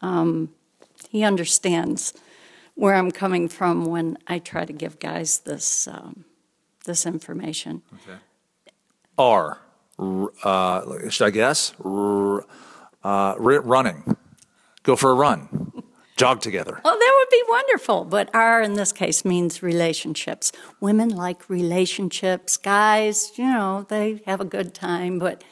um, 0.02 0.50
he 1.10 1.22
understands 1.24 2.14
where 2.74 2.94
i'm 2.94 3.10
coming 3.10 3.48
from 3.48 3.84
when 3.84 4.16
i 4.26 4.38
try 4.38 4.64
to 4.64 4.72
give 4.72 4.98
guys 4.98 5.40
this 5.40 5.86
um, 5.88 6.24
this 6.84 7.04
information 7.06 7.82
R. 9.18 9.58
R- 9.98 10.30
Uh, 10.42 11.08
should 11.10 11.26
I 11.26 11.30
guess? 11.30 11.74
R- 11.84 12.46
uh, 13.04 13.34
running. 13.38 14.16
Go 14.82 14.96
for 14.96 15.10
a 15.10 15.14
run. 15.14 15.79
Jog 16.20 16.42
together. 16.42 16.78
Oh, 16.84 16.98
that 16.98 17.14
would 17.18 17.30
be 17.30 17.42
wonderful. 17.48 18.04
But 18.04 18.28
R 18.34 18.60
in 18.60 18.74
this 18.74 18.92
case 18.92 19.24
means 19.24 19.62
relationships. 19.62 20.52
Women 20.78 21.08
like 21.08 21.48
relationships. 21.48 22.58
Guys, 22.58 23.32
you 23.38 23.44
know, 23.44 23.86
they 23.88 24.20
have 24.26 24.38
a 24.38 24.44
good 24.44 24.74
time, 24.74 25.18
but 25.18 25.42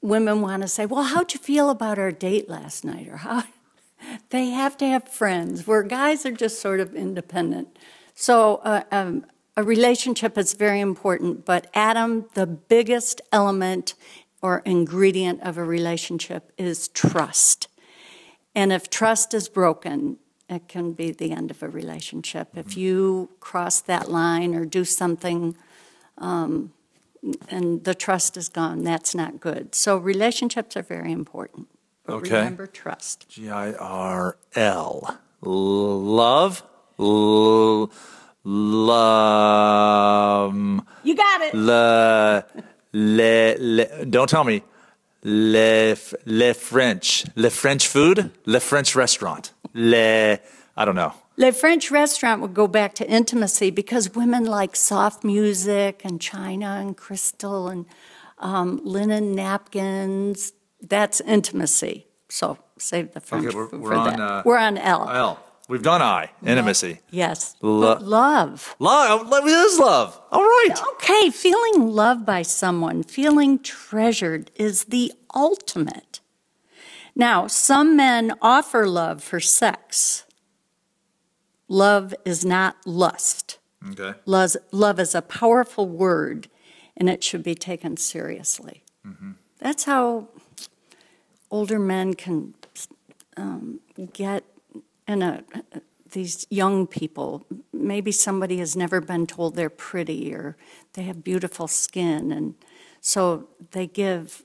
women 0.00 0.40
want 0.40 0.62
to 0.62 0.68
say, 0.68 0.86
well, 0.86 1.02
how'd 1.02 1.34
you 1.34 1.40
feel 1.40 1.68
about 1.68 1.98
our 1.98 2.12
date 2.12 2.48
last 2.48 2.84
night? 2.84 3.08
Or 3.08 3.16
how 3.16 3.42
they 4.30 4.50
have 4.50 4.76
to 4.76 4.86
have 4.86 5.08
friends, 5.08 5.66
where 5.66 5.82
guys 5.82 6.24
are 6.24 6.30
just 6.30 6.60
sort 6.60 6.78
of 6.78 6.94
independent. 6.94 7.76
So 8.14 8.60
uh, 8.62 8.84
um, 8.92 9.26
a 9.56 9.64
relationship 9.64 10.38
is 10.38 10.54
very 10.54 10.78
important, 10.78 11.44
but 11.44 11.66
Adam, 11.74 12.26
the 12.34 12.46
biggest 12.46 13.20
element 13.32 13.94
or 14.40 14.62
ingredient 14.64 15.42
of 15.42 15.58
a 15.58 15.64
relationship 15.64 16.52
is 16.56 16.86
trust. 16.86 17.66
And 18.54 18.72
if 18.72 18.88
trust 18.88 19.34
is 19.34 19.48
broken, 19.48 20.18
it 20.48 20.68
can 20.68 20.92
be 20.92 21.10
the 21.10 21.32
end 21.32 21.50
of 21.50 21.62
a 21.62 21.68
relationship. 21.68 22.48
If 22.54 22.66
mm-hmm. 22.66 22.80
you 22.80 23.30
cross 23.40 23.80
that 23.80 24.10
line 24.10 24.54
or 24.54 24.64
do 24.64 24.84
something 24.84 25.56
um, 26.18 26.72
and 27.48 27.82
the 27.84 27.94
trust 27.94 28.36
is 28.36 28.48
gone, 28.48 28.84
that's 28.84 29.14
not 29.14 29.40
good. 29.40 29.74
So 29.74 29.96
relationships 29.96 30.76
are 30.76 30.82
very 30.82 31.12
important. 31.12 31.68
But 32.04 32.16
okay. 32.16 32.36
remember 32.36 32.66
trust. 32.66 33.28
G 33.30 33.48
I 33.48 33.72
R 33.72 34.36
L. 34.54 35.18
Love. 35.40 36.62
L- 36.98 37.90
love. 38.44 40.54
You 41.02 41.16
got 41.16 41.40
it. 41.40 41.54
Le, 41.54 42.44
le, 42.92 43.56
le, 43.58 44.06
don't 44.06 44.28
tell 44.28 44.44
me. 44.44 44.62
Le, 45.24 45.96
le 46.26 46.52
French. 46.52 47.24
Le 47.34 47.48
French 47.48 47.88
food? 47.88 48.30
Le 48.44 48.60
French 48.60 48.94
restaurant. 48.94 49.52
Le, 49.72 50.38
I 50.76 50.84
don't 50.84 50.94
know. 50.94 51.12
Le 51.36 51.50
French 51.50 51.90
restaurant 51.90 52.40
would 52.42 52.54
go 52.54 52.68
back 52.68 52.94
to 52.94 53.08
intimacy 53.08 53.70
because 53.70 54.14
women 54.14 54.44
like 54.44 54.76
soft 54.76 55.24
music 55.24 56.02
and 56.04 56.20
china 56.20 56.76
and 56.78 56.96
crystal 56.96 57.68
and 57.68 57.86
um, 58.38 58.80
linen 58.84 59.34
napkins. 59.34 60.52
That's 60.80 61.20
intimacy. 61.22 62.06
So 62.28 62.58
save 62.78 63.12
the 63.12 63.20
French 63.20 63.46
okay, 63.46 63.56
we're, 63.56 63.68
for 63.68 63.78
we're 63.78 63.94
that. 63.94 64.14
On, 64.14 64.20
uh, 64.20 64.42
we're 64.44 64.58
on 64.58 64.78
L. 64.78 65.08
L. 65.08 65.38
We've 65.68 65.82
done 65.82 66.02
I. 66.02 66.30
Intimacy. 66.44 67.00
Yes. 67.10 67.56
Lo- 67.62 67.98
love. 67.98 68.76
Love. 68.78 69.32
It 69.32 69.48
is 69.48 69.78
love. 69.78 70.20
All 70.30 70.42
right. 70.42 70.74
Okay. 70.94 71.30
Feeling 71.30 71.88
loved 71.88 72.26
by 72.26 72.42
someone, 72.42 73.02
feeling 73.02 73.58
treasured 73.58 74.50
is 74.56 74.84
the 74.84 75.12
ultimate. 75.34 76.20
Now, 77.16 77.46
some 77.46 77.96
men 77.96 78.34
offer 78.42 78.86
love 78.86 79.22
for 79.22 79.40
sex. 79.40 80.24
Love 81.68 82.14
is 82.24 82.44
not 82.44 82.76
lust. 82.86 83.58
Okay. 83.92 84.18
Love, 84.26 84.56
love 84.70 84.98
is 84.98 85.14
a 85.14 85.22
powerful 85.22 85.88
word, 85.88 86.48
and 86.96 87.08
it 87.08 87.22
should 87.22 87.42
be 87.42 87.54
taken 87.54 87.96
seriously. 87.96 88.82
Mm-hmm. 89.06 89.32
That's 89.58 89.84
how 89.84 90.28
older 91.50 91.78
men 91.78 92.14
can 92.14 92.54
um, 93.36 93.80
get 94.12 94.44
in 95.06 95.22
a 95.22 95.44
these 96.14 96.46
young 96.48 96.86
people. 96.86 97.44
Maybe 97.72 98.10
somebody 98.10 98.58
has 98.58 98.74
never 98.74 99.00
been 99.00 99.26
told 99.26 99.54
they're 99.54 99.68
pretty 99.68 100.32
or 100.34 100.56
they 100.94 101.02
have 101.02 101.22
beautiful 101.22 101.68
skin, 101.68 102.32
and 102.32 102.54
so 103.00 103.48
they 103.72 103.86
give 103.86 104.44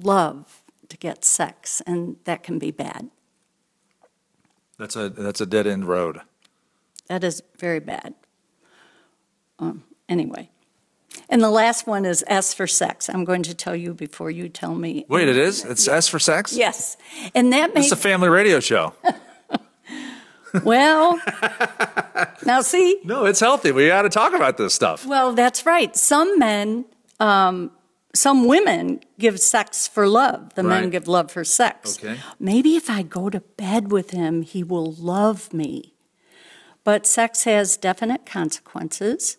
love 0.00 0.62
to 0.88 0.96
get 0.96 1.24
sex, 1.24 1.80
and 1.86 2.16
that 2.24 2.42
can 2.42 2.58
be 2.58 2.70
bad. 2.70 3.10
That's 4.78 4.94
a 4.94 5.08
that's 5.08 5.40
a 5.40 5.46
dead 5.46 5.66
end 5.66 5.86
road. 5.86 6.20
That 7.08 7.24
is 7.24 7.42
very 7.58 7.80
bad. 7.80 8.14
Um, 9.58 9.84
anyway, 10.08 10.50
and 11.28 11.42
the 11.42 11.50
last 11.50 11.86
one 11.86 12.04
is 12.04 12.24
S 12.26 12.54
for 12.54 12.66
sex. 12.66 13.08
I'm 13.08 13.24
going 13.24 13.42
to 13.44 13.54
tell 13.54 13.76
you 13.76 13.94
before 13.94 14.30
you 14.30 14.48
tell 14.48 14.74
me. 14.74 15.06
Wait, 15.08 15.28
it 15.28 15.36
is. 15.36 15.64
It's 15.64 15.86
S 15.88 16.08
for 16.08 16.18
sex. 16.18 16.52
Yes, 16.52 16.96
and 17.34 17.52
that 17.52 17.74
makes 17.74 17.86
it's 17.86 17.92
a 17.92 17.96
family 17.96 18.28
radio 18.28 18.60
show. 18.60 18.94
well, 20.62 21.20
now 22.44 22.60
see. 22.60 23.00
No, 23.04 23.24
it's 23.24 23.40
healthy. 23.40 23.72
We 23.72 23.88
got 23.88 24.02
to 24.02 24.08
talk 24.08 24.34
about 24.34 24.56
this 24.56 24.74
stuff. 24.74 25.06
Well, 25.06 25.32
that's 25.32 25.66
right. 25.66 25.94
Some 25.96 26.38
men 26.38 26.84
um, 27.20 27.70
some 28.14 28.46
women 28.46 29.00
give 29.18 29.40
sex 29.40 29.88
for 29.88 30.06
love. 30.06 30.54
The 30.54 30.62
right. 30.62 30.80
men 30.82 30.90
give 30.90 31.08
love 31.08 31.30
for 31.30 31.44
sex. 31.44 31.98
Okay. 31.98 32.18
Maybe 32.38 32.76
if 32.76 32.88
I 32.88 33.02
go 33.02 33.28
to 33.28 33.40
bed 33.40 33.90
with 33.90 34.10
him, 34.10 34.42
he 34.42 34.62
will 34.62 34.92
love 34.92 35.52
me. 35.52 35.94
But 36.84 37.06
sex 37.06 37.44
has 37.44 37.76
definite 37.76 38.26
consequences, 38.26 39.38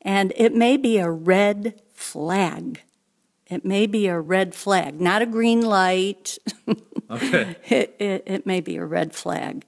and 0.00 0.32
it 0.36 0.54
may 0.54 0.76
be 0.76 0.98
a 0.98 1.10
red 1.10 1.80
flag. 1.92 2.82
It 3.46 3.64
may 3.64 3.86
be 3.86 4.06
a 4.06 4.20
red 4.20 4.54
flag, 4.54 5.00
not 5.00 5.20
a 5.20 5.26
green 5.26 5.62
light. 5.62 6.38
okay. 7.10 7.56
It, 7.68 7.96
it, 7.98 8.22
it 8.26 8.46
may 8.46 8.60
be 8.60 8.76
a 8.76 8.84
red 8.84 9.14
flag. 9.14 9.64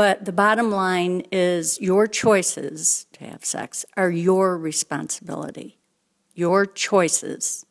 But 0.00 0.24
the 0.24 0.32
bottom 0.32 0.70
line 0.70 1.24
is 1.30 1.78
your 1.78 2.06
choices 2.06 3.04
to 3.12 3.24
have 3.24 3.44
sex 3.44 3.84
are 3.98 4.10
your 4.10 4.56
responsibility. 4.56 5.78
Your 6.34 6.64
choices 6.64 7.66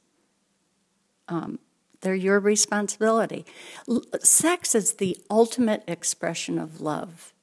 um, 1.28 1.58
they're 2.02 2.14
your 2.14 2.40
responsibility. 2.40 3.48
L- 3.90 4.04
sex 4.20 4.76
is 4.76 4.94
the 4.94 5.18
ultimate 5.32 5.84
expression 5.88 6.60
of 6.60 6.82
love, 6.82 7.34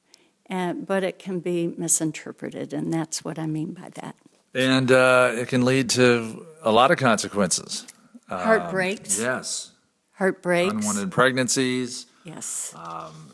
and, 0.45 0.87
but 0.87 1.03
it 1.03 1.19
can 1.19 1.41
be 1.41 1.67
misinterpreted, 1.67 2.71
and 2.71 2.93
that's 2.93 3.25
what 3.25 3.37
I 3.37 3.45
mean 3.45 3.73
by 3.73 3.89
that. 3.95 4.15
And 4.53 4.89
uh, 4.89 5.33
it 5.33 5.49
can 5.49 5.65
lead 5.65 5.89
to 5.91 6.45
a 6.61 6.71
lot 6.71 6.91
of 6.91 6.97
consequences. 6.97 7.85
Heartbreaks. 8.29 9.19
Um, 9.19 9.25
yes. 9.25 9.71
Heartbreaks. 10.13 10.71
Unwanted 10.71 11.11
pregnancies. 11.11 12.05
Yes. 12.23 12.73
Um, 12.73 13.31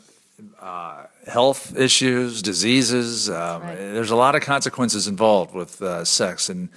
uh, 0.60 1.04
health 1.26 1.76
issues, 1.76 2.42
diseases. 2.42 3.28
Um, 3.28 3.62
right. 3.62 3.76
There's 3.76 4.10
a 4.10 4.16
lot 4.16 4.34
of 4.34 4.42
consequences 4.42 5.08
involved 5.08 5.54
with 5.54 5.80
uh, 5.82 6.04
sex, 6.04 6.48
and 6.48 6.68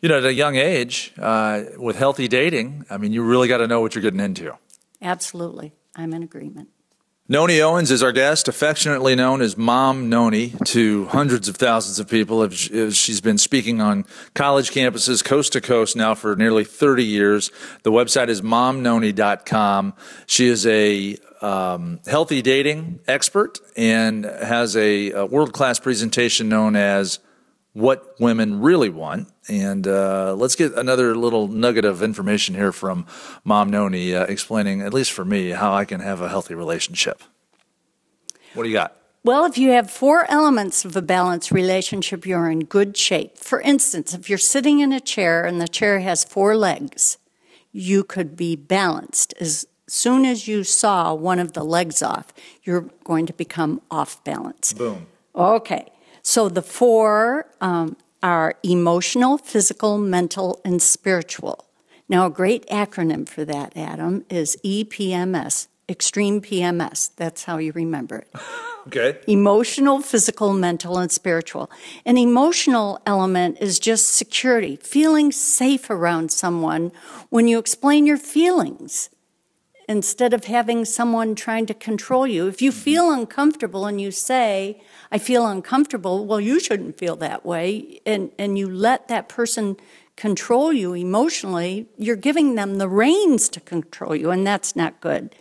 you 0.00 0.08
know, 0.08 0.18
at 0.18 0.24
a 0.24 0.32
young 0.32 0.56
age, 0.56 1.12
uh, 1.18 1.62
with 1.76 1.96
healthy 1.96 2.28
dating, 2.28 2.84
I 2.88 2.98
mean, 2.98 3.12
you 3.12 3.22
really 3.22 3.48
got 3.48 3.58
to 3.58 3.66
know 3.66 3.80
what 3.80 3.94
you're 3.94 4.02
getting 4.02 4.20
into. 4.20 4.56
Absolutely. 5.02 5.72
I'm 5.96 6.12
in 6.12 6.22
agreement. 6.22 6.68
Nonnie 7.30 7.60
Owens 7.60 7.90
is 7.90 8.02
our 8.02 8.10
guest, 8.10 8.48
affectionately 8.48 9.14
known 9.14 9.42
as 9.42 9.54
Mom 9.54 10.08
Nonnie 10.08 10.54
to 10.64 11.04
hundreds 11.08 11.46
of 11.46 11.56
thousands 11.56 11.98
of 11.98 12.08
people. 12.08 12.48
She's 12.48 13.20
been 13.20 13.36
speaking 13.36 13.82
on 13.82 14.06
college 14.32 14.70
campuses 14.70 15.22
coast 15.22 15.52
to 15.52 15.60
coast 15.60 15.94
now 15.94 16.14
for 16.14 16.36
nearly 16.36 16.64
30 16.64 17.04
years. 17.04 17.50
The 17.82 17.92
website 17.92 18.28
is 18.28 18.40
momnonnie.com. 18.40 19.92
She 20.26 20.46
is 20.46 20.66
a 20.66 21.18
um, 21.42 22.00
healthy 22.06 22.40
dating 22.40 23.00
expert 23.06 23.58
and 23.76 24.24
has 24.24 24.74
a, 24.74 25.10
a 25.10 25.26
world 25.26 25.52
class 25.52 25.78
presentation 25.78 26.48
known 26.48 26.76
as 26.76 27.18
What 27.78 28.18
Women 28.18 28.60
Really 28.60 28.88
Want. 28.88 29.28
And 29.48 29.86
uh, 29.86 30.34
let's 30.34 30.56
get 30.56 30.74
another 30.74 31.14
little 31.14 31.46
nugget 31.46 31.84
of 31.84 32.02
information 32.02 32.56
here 32.56 32.72
from 32.72 33.06
Mom 33.44 33.70
Nonnie 33.70 34.16
uh, 34.16 34.24
explaining, 34.24 34.82
at 34.82 34.92
least 34.92 35.12
for 35.12 35.24
me, 35.24 35.50
how 35.50 35.72
I 35.72 35.84
can 35.84 36.00
have 36.00 36.20
a 36.20 36.28
healthy 36.28 36.54
relationship. 36.54 37.22
What 38.54 38.64
do 38.64 38.68
you 38.68 38.74
got? 38.74 38.96
Well, 39.22 39.44
if 39.44 39.56
you 39.56 39.70
have 39.70 39.90
four 39.90 40.28
elements 40.28 40.84
of 40.84 40.96
a 40.96 41.02
balanced 41.02 41.52
relationship, 41.52 42.26
you're 42.26 42.50
in 42.50 42.64
good 42.64 42.96
shape. 42.96 43.38
For 43.38 43.60
instance, 43.60 44.12
if 44.12 44.28
you're 44.28 44.38
sitting 44.38 44.80
in 44.80 44.92
a 44.92 45.00
chair 45.00 45.44
and 45.44 45.60
the 45.60 45.68
chair 45.68 46.00
has 46.00 46.24
four 46.24 46.56
legs, 46.56 47.18
you 47.70 48.02
could 48.02 48.36
be 48.36 48.56
balanced. 48.56 49.34
As 49.38 49.66
soon 49.86 50.24
as 50.24 50.48
you 50.48 50.64
saw 50.64 51.14
one 51.14 51.38
of 51.38 51.52
the 51.52 51.64
legs 51.64 52.02
off, 52.02 52.32
you're 52.64 52.90
going 53.04 53.26
to 53.26 53.32
become 53.32 53.82
off 53.88 54.22
balance. 54.24 54.72
Boom. 54.72 55.06
Okay. 55.34 55.86
So 56.28 56.50
the 56.50 56.60
four 56.60 57.46
um, 57.62 57.96
are 58.22 58.56
emotional, 58.62 59.38
physical, 59.38 59.96
mental, 59.96 60.60
and 60.62 60.82
spiritual. 60.82 61.64
Now, 62.06 62.26
a 62.26 62.30
great 62.30 62.66
acronym 62.66 63.26
for 63.26 63.46
that, 63.46 63.74
Adam, 63.74 64.26
is 64.28 64.58
EPMS, 64.62 65.68
Extreme 65.88 66.42
PMS. 66.42 67.16
That's 67.16 67.44
how 67.44 67.56
you 67.56 67.72
remember 67.72 68.18
it. 68.18 68.28
Okay. 68.86 69.18
Emotional, 69.26 70.00
physical, 70.00 70.54
mental, 70.54 70.96
and 70.96 71.12
spiritual. 71.12 71.70
An 72.06 72.16
emotional 72.16 73.02
element 73.04 73.58
is 73.60 73.78
just 73.78 74.08
security, 74.08 74.76
feeling 74.76 75.30
safe 75.30 75.90
around 75.90 76.32
someone 76.32 76.92
when 77.28 77.48
you 77.48 77.58
explain 77.58 78.06
your 78.06 78.16
feelings 78.16 79.10
instead 79.88 80.34
of 80.34 80.44
having 80.44 80.84
someone 80.84 81.34
trying 81.34 81.66
to 81.66 81.74
control 81.74 82.26
you. 82.26 82.46
If 82.46 82.60
you 82.60 82.72
feel 82.72 83.10
uncomfortable 83.10 83.86
and 83.86 84.00
you 84.00 84.10
say, 84.10 84.80
I 85.10 85.18
feel 85.18 85.46
uncomfortable, 85.46 86.26
well, 86.26 86.40
you 86.40 86.60
shouldn't 86.60 86.98
feel 86.98 87.16
that 87.16 87.46
way, 87.46 88.00
and, 88.04 88.30
and 88.38 88.58
you 88.58 88.68
let 88.68 89.08
that 89.08 89.28
person 89.28 89.76
control 90.16 90.72
you 90.72 90.94
emotionally, 90.94 91.86
you're 91.96 92.16
giving 92.16 92.54
them 92.54 92.76
the 92.78 92.88
reins 92.88 93.48
to 93.48 93.60
control 93.60 94.14
you, 94.14 94.30
and 94.30 94.46
that's 94.46 94.76
not 94.76 95.00
good. 95.00 95.34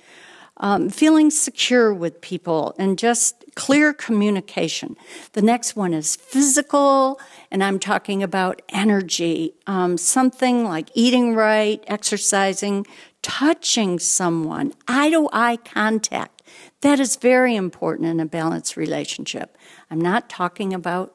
um, 0.57 0.89
feeling 0.89 1.29
secure 1.29 1.93
with 1.93 2.19
people 2.21 2.75
and 2.77 2.97
just 2.97 3.43
clear 3.55 3.93
communication. 3.93 4.95
The 5.33 5.41
next 5.41 5.75
one 5.75 5.93
is 5.93 6.15
physical, 6.15 7.19
and 7.51 7.63
I'm 7.63 7.79
talking 7.79 8.23
about 8.23 8.61
energy, 8.69 9.53
um, 9.67 9.97
something 9.97 10.63
like 10.63 10.89
eating 10.93 11.35
right, 11.35 11.83
exercising, 11.87 12.85
touching 13.21 13.99
someone, 13.99 14.73
eye 14.87 15.09
to 15.09 15.29
eye 15.33 15.57
contact. 15.57 16.41
That 16.81 16.99
is 16.99 17.15
very 17.15 17.55
important 17.55 18.07
in 18.07 18.19
a 18.19 18.25
balanced 18.25 18.77
relationship. 18.77 19.57
I'm 19.91 20.01
not 20.01 20.29
talking 20.29 20.73
about 20.73 21.13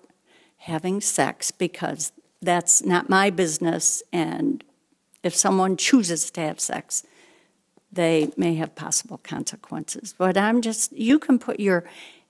having 0.58 1.00
sex 1.00 1.50
because 1.50 2.12
that's 2.40 2.84
not 2.84 3.08
my 3.08 3.30
business, 3.30 4.02
and 4.12 4.64
if 5.22 5.34
someone 5.34 5.76
chooses 5.76 6.30
to 6.32 6.40
have 6.40 6.58
sex, 6.58 7.04
they 7.92 8.32
may 8.36 8.54
have 8.54 8.74
possible 8.74 9.18
consequences. 9.18 10.14
But 10.16 10.36
I'm 10.36 10.62
just, 10.62 10.92
you 10.92 11.18
can 11.18 11.38
put 11.38 11.60
your, 11.60 11.84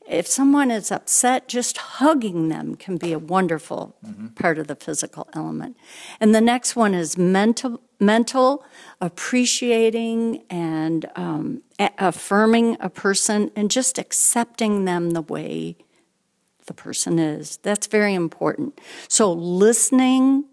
if 0.09 0.27
someone 0.27 0.71
is 0.71 0.91
upset, 0.91 1.49
just 1.49 1.79
hugging 1.79 2.49
them 2.49 2.75
can 2.75 2.97
be 2.97 3.13
a 3.13 3.19
wonderful 3.19 3.97
mm-hmm. 4.05 4.29
part 4.29 4.59
of 4.59 4.67
the 4.67 4.75
physical 4.75 5.29
element. 5.33 5.77
And 6.21 6.35
the 6.35 6.41
next 6.41 6.75
one 6.77 6.95
is 6.95 7.17
mental, 7.17 7.81
mental 8.03 8.65
appreciating 9.01 10.43
and 10.51 11.11
um, 11.17 11.63
affirming 11.79 12.77
a 12.81 12.91
person 12.91 13.51
and 13.57 13.71
just 13.71 13.99
accepting 13.99 14.85
them 14.85 15.11
the 15.11 15.23
way 15.23 15.77
the 16.67 16.75
person 16.75 17.19
is. 17.19 17.57
That's 17.59 17.87
very 17.87 18.15
important. 18.15 18.81
So 19.09 19.33
listening 19.33 20.45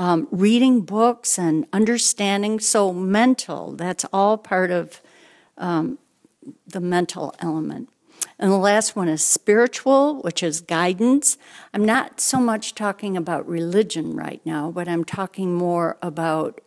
um, 0.00 0.26
reading 0.30 0.80
books 0.80 1.38
and 1.38 1.66
understanding. 1.74 2.58
So, 2.58 2.90
mental, 2.90 3.72
that's 3.72 4.06
all 4.14 4.38
part 4.38 4.70
of 4.70 5.02
um, 5.58 5.98
the 6.66 6.80
mental 6.80 7.34
element. 7.38 7.90
And 8.40 8.50
the 8.50 8.56
last 8.56 8.96
one 8.96 9.08
is 9.08 9.22
spiritual, 9.22 10.22
which 10.22 10.42
is 10.42 10.62
guidance. 10.62 11.36
I'm 11.74 11.84
not 11.84 12.22
so 12.22 12.40
much 12.40 12.74
talking 12.74 13.14
about 13.14 13.46
religion 13.46 14.16
right 14.16 14.40
now, 14.46 14.70
but 14.70 14.88
I'm 14.88 15.04
talking 15.04 15.54
more 15.54 15.98
about 16.00 16.62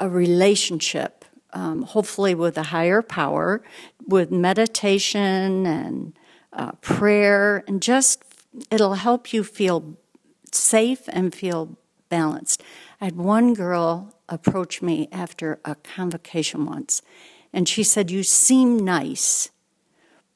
a 0.00 0.08
relationship, 0.08 1.26
um, 1.52 1.82
hopefully 1.82 2.34
with 2.34 2.56
a 2.56 2.64
higher 2.64 3.02
power, 3.02 3.62
with 4.08 4.30
meditation 4.30 5.66
and 5.66 6.18
uh, 6.54 6.72
prayer, 6.80 7.64
and 7.68 7.82
just 7.82 8.24
it'll 8.70 8.94
help 8.94 9.30
you 9.30 9.44
feel 9.44 9.98
safe 10.52 11.02
and 11.08 11.34
feel 11.34 11.76
balanced. 12.08 12.62
I 12.98 13.04
had 13.04 13.16
one 13.16 13.52
girl 13.52 14.14
approach 14.26 14.80
me 14.80 15.10
after 15.12 15.60
a 15.66 15.74
convocation 15.74 16.64
once, 16.64 17.02
and 17.52 17.68
she 17.68 17.82
said, 17.82 18.10
You 18.10 18.22
seem 18.22 18.78
nice, 18.78 19.50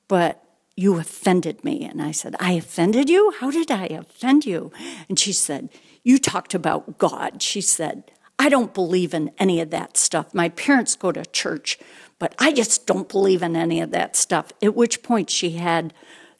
but 0.08 0.44
you 0.78 0.96
offended 0.96 1.64
me. 1.64 1.84
And 1.84 2.00
I 2.00 2.12
said, 2.12 2.36
I 2.38 2.52
offended 2.52 3.10
you? 3.10 3.32
How 3.40 3.50
did 3.50 3.68
I 3.68 3.86
offend 3.86 4.46
you? 4.46 4.70
And 5.08 5.18
she 5.18 5.32
said, 5.32 5.70
You 6.04 6.18
talked 6.18 6.54
about 6.54 6.98
God. 6.98 7.42
She 7.42 7.60
said, 7.60 8.12
I 8.38 8.48
don't 8.48 8.72
believe 8.72 9.12
in 9.12 9.32
any 9.38 9.60
of 9.60 9.70
that 9.70 9.96
stuff. 9.96 10.32
My 10.32 10.50
parents 10.50 10.94
go 10.94 11.10
to 11.10 11.26
church, 11.26 11.80
but 12.20 12.32
I 12.38 12.52
just 12.52 12.86
don't 12.86 13.08
believe 13.08 13.42
in 13.42 13.56
any 13.56 13.80
of 13.80 13.90
that 13.90 14.14
stuff. 14.14 14.52
At 14.62 14.76
which 14.76 15.02
point 15.02 15.30
she 15.30 15.50
had 15.50 15.92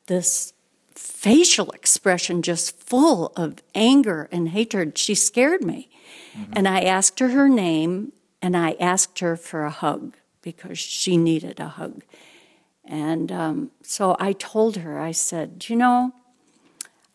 this 0.06 0.52
facial 0.94 1.72
expression 1.72 2.40
just 2.40 2.80
full 2.80 3.32
of 3.34 3.60
anger 3.74 4.28
and 4.30 4.50
hatred. 4.50 4.96
She 4.96 5.16
scared 5.16 5.64
me. 5.64 5.90
Mm-hmm. 6.36 6.52
And 6.54 6.68
I 6.68 6.82
asked 6.82 7.18
her 7.18 7.30
her 7.30 7.48
name 7.48 8.12
and 8.40 8.56
I 8.56 8.76
asked 8.78 9.18
her 9.18 9.36
for 9.36 9.64
a 9.64 9.70
hug 9.70 10.16
because 10.42 10.78
she 10.78 11.16
needed 11.16 11.58
a 11.58 11.68
hug. 11.68 12.04
And 12.88 13.30
um, 13.30 13.70
so 13.82 14.16
I 14.18 14.32
told 14.32 14.76
her, 14.76 14.98
I 14.98 15.12
said, 15.12 15.66
you 15.68 15.76
know, 15.76 16.14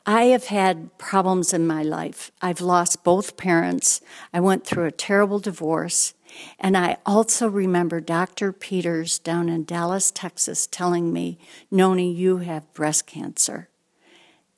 I 0.05 0.25
have 0.25 0.45
had 0.45 0.95
problems 0.97 1.53
in 1.53 1.65
my 1.65 1.81
life. 1.81 2.31
I've 2.41 2.61
lost 2.61 3.03
both 3.03 3.37
parents. 3.37 4.01
I 4.33 4.39
went 4.39 4.65
through 4.65 4.85
a 4.85 4.91
terrible 4.91 5.39
divorce. 5.39 6.13
And 6.59 6.77
I 6.77 6.97
also 7.05 7.47
remember 7.47 7.99
Dr. 8.01 8.51
Peters 8.51 9.17
down 9.17 9.49
in 9.49 9.63
Dallas, 9.63 10.11
Texas, 10.11 10.67
telling 10.67 11.11
me, 11.11 11.39
Nonnie, 11.71 12.13
you 12.13 12.37
have 12.37 12.71
breast 12.73 13.07
cancer. 13.07 13.69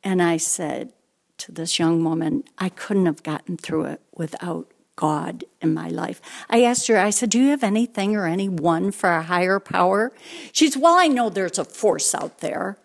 And 0.03 0.21
I 0.21 0.37
said 0.37 0.93
to 1.37 1.51
this 1.51 1.79
young 1.79 2.03
woman, 2.03 2.43
I 2.57 2.69
couldn't 2.69 3.05
have 3.05 3.23
gotten 3.23 3.57
through 3.57 3.85
it 3.85 4.01
without 4.13 4.67
God 4.95 5.43
in 5.61 5.73
my 5.73 5.89
life. 5.89 6.21
I 6.49 6.63
asked 6.63 6.87
her, 6.87 6.97
I 6.97 7.09
said, 7.09 7.29
Do 7.29 7.39
you 7.39 7.49
have 7.49 7.63
anything 7.63 8.15
or 8.15 8.25
anyone 8.25 8.91
for 8.91 9.11
a 9.11 9.23
higher 9.23 9.59
power? 9.59 10.11
She 10.51 10.69
said, 10.69 10.81
Well, 10.81 10.95
I 10.97 11.07
know 11.07 11.29
there's 11.29 11.59
a 11.59 11.65
force 11.65 12.15
out 12.15 12.39
there. 12.39 12.77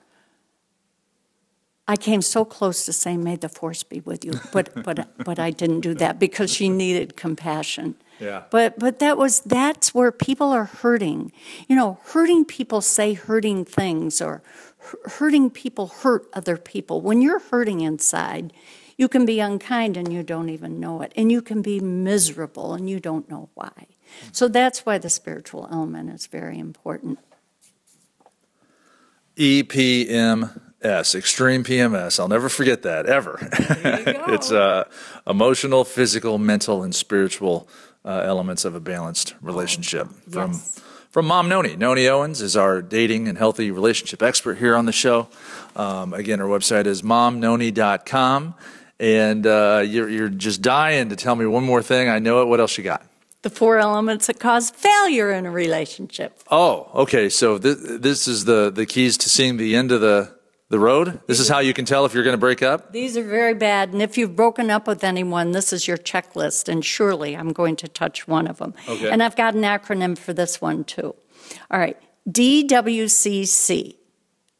I 1.87 1.97
came 1.97 2.23
so 2.23 2.45
close 2.45 2.85
to 2.87 2.93
saying, 2.93 3.25
May 3.25 3.37
the 3.37 3.49
force 3.49 3.83
be 3.83 4.01
with 4.01 4.25
you, 4.25 4.33
but 4.53 4.71
but 4.85 5.25
but 5.25 5.39
I 5.39 5.51
didn't 5.51 5.81
do 5.81 5.95
that 5.95 6.19
because 6.19 6.53
she 6.53 6.69
needed 6.69 7.17
compassion. 7.17 7.97
Yeah. 8.21 8.45
But 8.51 8.79
but 8.79 8.99
that 8.99 9.17
was 9.17 9.41
that's 9.41 9.95
where 9.95 10.13
people 10.13 10.51
are 10.51 10.67
hurting. 10.67 11.33
You 11.69 11.77
know, 11.77 11.99
hurting 12.05 12.45
people 12.45 12.81
say 12.81 13.15
hurting 13.15 13.65
things 13.65 14.21
or 14.21 14.43
hurting 15.05 15.51
people 15.51 15.89
hurt 15.89 16.27
other 16.33 16.57
people. 16.57 17.01
When 17.01 17.23
you're 17.23 17.41
hurting 17.41 17.81
inside, 17.81 18.53
you 19.01 19.09
can 19.09 19.25
be 19.25 19.41
unkind 19.41 19.97
and 19.97 20.13
you 20.13 20.23
don't 20.23 20.51
even 20.51 20.79
know 20.79 21.01
it. 21.01 21.11
And 21.17 21.33
you 21.33 21.41
can 21.41 21.63
be 21.63 21.81
miserable 21.81 22.75
and 22.75 22.91
you 22.91 23.01
don't 23.01 23.31
know 23.31 23.49
why. 23.55 23.87
So 24.31 24.47
that's 24.47 24.85
why 24.85 24.99
the 24.99 25.09
spiritual 25.09 25.67
element 25.73 26.11
is 26.11 26.27
very 26.27 26.59
important. 26.59 27.19
EPMS, 29.39 31.15
extreme 31.15 31.65
PMS. 31.65 32.21
I'll 32.21 32.29
never 32.29 32.51
forget 32.51 32.83
that 32.83 33.07
ever. 33.07 33.39
it's 34.35 34.53
uh, 34.53 34.85
emotional, 35.27 35.85
physical, 35.85 36.37
mental, 36.37 36.83
and 36.83 36.95
spiritual 36.95 37.67
uh, 38.05 38.21
elements 38.23 38.67
of 38.67 38.75
a 38.75 38.81
balanced 38.81 39.35
relationship. 39.41 40.09
Oh, 40.11 40.31
from 40.31 40.53
yes 40.53 40.81
from 41.11 41.27
Mom 41.27 41.49
Nonnie. 41.49 41.75
Nonnie 41.75 42.07
Owens 42.07 42.41
is 42.41 42.57
our 42.57 42.81
dating 42.81 43.27
and 43.27 43.37
healthy 43.37 43.73
relationship 43.73 44.23
expert 44.23 44.59
here 44.59 44.77
on 44.77 44.87
the 44.87 44.93
show. 44.93 45.29
Um, 45.75 46.15
again, 46.15 46.41
our 46.41 46.47
website 46.47 46.87
is 46.87 47.03
momnonnie.com. 47.03 48.55
And 49.01 49.47
uh, 49.47 49.83
you're, 49.85 50.09
you're 50.09 50.29
just 50.29 50.63
dying 50.63 51.09
to 51.09 51.17
tell 51.17 51.35
me 51.35 51.47
one 51.47 51.65
more 51.65 51.83
thing. 51.83 52.09
I 52.09 52.21
know 52.21 52.43
it. 52.43 52.45
What 52.45 52.61
else 52.61 52.79
you 52.79 52.85
got? 52.85 53.03
The 53.43 53.51
four 53.51 53.79
elements 53.79 54.27
that 54.27 54.39
cause 54.39 54.71
failure 54.71 55.33
in 55.33 55.47
a 55.47 55.51
relationship. 55.51 56.39
Oh, 56.51 56.91
okay. 56.95 57.31
So 57.31 57.59
th- 57.59 57.79
this 57.81 58.29
is 58.29 58.45
the, 58.45 58.71
the 58.71 58.85
keys 58.85 59.17
to 59.19 59.31
seeing 59.31 59.57
the 59.57 59.75
end 59.75 59.91
of 59.91 60.03
the 60.03 60.39
the 60.71 60.79
road? 60.79 61.21
This 61.27 61.41
is 61.41 61.49
how 61.49 61.59
you 61.59 61.75
can 61.75 61.85
tell 61.85 62.07
if 62.07 62.15
you're 62.15 62.23
going 62.23 62.35
to 62.35 62.39
break 62.39 62.63
up? 62.63 62.93
These 62.93 63.17
are 63.17 63.25
very 63.25 63.55
bad. 63.55 63.93
And 63.93 64.01
if 64.01 64.17
you've 64.17 64.37
broken 64.37 64.71
up 64.71 64.87
with 64.87 65.05
anyone, 65.05 65.51
this 65.51 65.73
is 65.73 65.87
your 65.87 65.99
checklist. 65.99 66.69
And 66.69 66.85
surely 66.85 67.37
I'm 67.37 67.53
going 67.53 67.77
to 67.77 67.89
touch 67.89 68.27
one 68.27 68.47
of 68.47 68.59
them. 68.59 68.75
Okay. 68.89 69.11
And 69.11 69.23
I've 69.23 69.37
got 69.37 69.55
an 69.55 69.63
acronym 69.63 70.17
for 70.17 70.33
this 70.33 70.61
one 70.61 70.85
too. 70.85 71.15
All 71.71 71.79
right. 71.79 71.99
DWCC 72.29 73.97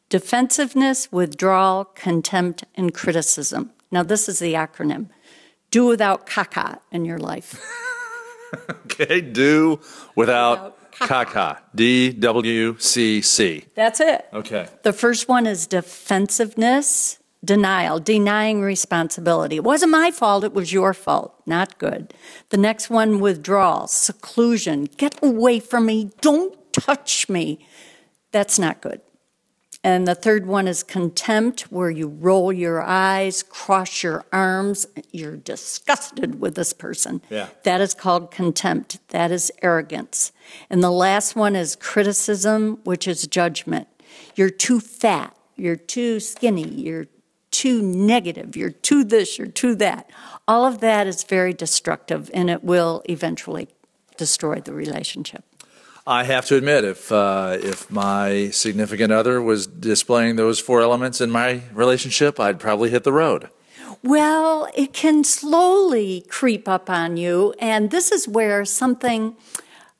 Defensiveness, 0.09 1.09
Withdrawal, 1.09 1.85
Contempt, 1.85 2.65
and 2.75 2.93
Criticism. 2.93 3.71
Now, 3.91 4.03
this 4.03 4.29
is 4.29 4.39
the 4.39 4.53
acronym. 4.53 5.09
Do 5.69 5.85
without 5.85 6.27
caca 6.27 6.79
in 6.91 7.05
your 7.05 7.17
life. 7.17 7.61
okay. 8.69 9.21
Do 9.21 9.79
without, 10.15 10.57
without 10.57 10.81
Kaka, 10.91 11.61
D 11.73 12.11
W 12.11 12.77
C 12.79 13.21
C. 13.21 13.65
That's 13.75 13.99
it. 13.99 14.27
Okay. 14.33 14.67
The 14.83 14.93
first 14.93 15.27
one 15.27 15.47
is 15.47 15.67
defensiveness, 15.67 17.19
denial, 17.43 17.99
denying 17.99 18.61
responsibility. 18.61 19.55
It 19.57 19.63
wasn't 19.63 19.91
my 19.91 20.11
fault, 20.11 20.43
it 20.43 20.53
was 20.53 20.71
your 20.71 20.93
fault. 20.93 21.33
Not 21.45 21.77
good. 21.77 22.13
The 22.49 22.57
next 22.57 22.89
one, 22.89 23.19
withdrawal, 23.19 23.87
seclusion. 23.87 24.85
Get 24.85 25.17
away 25.23 25.59
from 25.59 25.85
me. 25.85 26.11
Don't 26.21 26.57
touch 26.73 27.27
me. 27.29 27.65
That's 28.31 28.59
not 28.59 28.81
good. 28.81 29.01
And 29.83 30.07
the 30.07 30.13
third 30.13 30.45
one 30.45 30.67
is 30.67 30.83
contempt, 30.83 31.71
where 31.71 31.89
you 31.89 32.07
roll 32.07 32.53
your 32.53 32.83
eyes, 32.83 33.41
cross 33.41 34.03
your 34.03 34.25
arms. 34.31 34.85
You're 35.11 35.37
disgusted 35.37 36.39
with 36.39 36.53
this 36.53 36.71
person. 36.71 37.21
Yeah. 37.31 37.47
That 37.63 37.81
is 37.81 37.95
called 37.95 38.29
contempt. 38.29 38.99
That 39.09 39.31
is 39.31 39.51
arrogance. 39.63 40.31
And 40.69 40.83
the 40.83 40.91
last 40.91 41.35
one 41.35 41.55
is 41.55 41.75
criticism, 41.75 42.79
which 42.83 43.07
is 43.07 43.25
judgment. 43.25 43.87
You're 44.35 44.51
too 44.51 44.79
fat. 44.79 45.35
You're 45.55 45.75
too 45.75 46.19
skinny. 46.19 46.67
You're 46.67 47.07
too 47.49 47.81
negative. 47.81 48.55
You're 48.55 48.69
too 48.69 49.03
this. 49.03 49.39
You're 49.39 49.47
too 49.47 49.73
that. 49.75 50.09
All 50.47 50.65
of 50.65 50.79
that 50.81 51.07
is 51.07 51.23
very 51.23 51.53
destructive 51.53 52.29
and 52.33 52.51
it 52.51 52.63
will 52.63 53.01
eventually 53.09 53.67
destroy 54.15 54.59
the 54.59 54.73
relationship. 54.73 55.43
I 56.05 56.23
have 56.23 56.45
to 56.47 56.55
admit, 56.55 56.83
if 56.83 57.11
uh, 57.11 57.57
if 57.61 57.89
my 57.91 58.49
significant 58.49 59.11
other 59.11 59.41
was 59.41 59.67
displaying 59.67 60.35
those 60.35 60.59
four 60.59 60.81
elements 60.81 61.21
in 61.21 61.29
my 61.29 61.61
relationship, 61.73 62.39
I'd 62.39 62.59
probably 62.59 62.89
hit 62.89 63.03
the 63.03 63.13
road. 63.13 63.49
Well, 64.03 64.67
it 64.75 64.93
can 64.93 65.23
slowly 65.23 66.25
creep 66.27 66.67
up 66.67 66.89
on 66.89 67.17
you, 67.17 67.53
and 67.59 67.91
this 67.91 68.11
is 68.11 68.27
where 68.27 68.65
something 68.65 69.35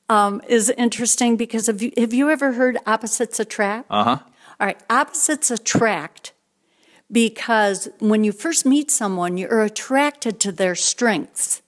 um, 0.08 0.42
is 0.48 0.70
interesting 0.70 1.36
because 1.36 1.68
have 1.68 1.80
you, 1.80 1.92
have 1.96 2.12
you 2.12 2.28
ever 2.30 2.52
heard 2.52 2.78
opposites 2.84 3.38
attract? 3.38 3.86
Uh 3.88 4.04
huh. 4.04 4.18
All 4.60 4.66
right, 4.66 4.80
opposites 4.90 5.50
attract 5.50 6.32
because 7.10 7.88
when 8.00 8.24
you 8.24 8.32
first 8.32 8.66
meet 8.66 8.90
someone, 8.90 9.36
you're 9.36 9.62
attracted 9.62 10.40
to 10.40 10.52
their 10.52 10.74
strengths, 10.74 11.61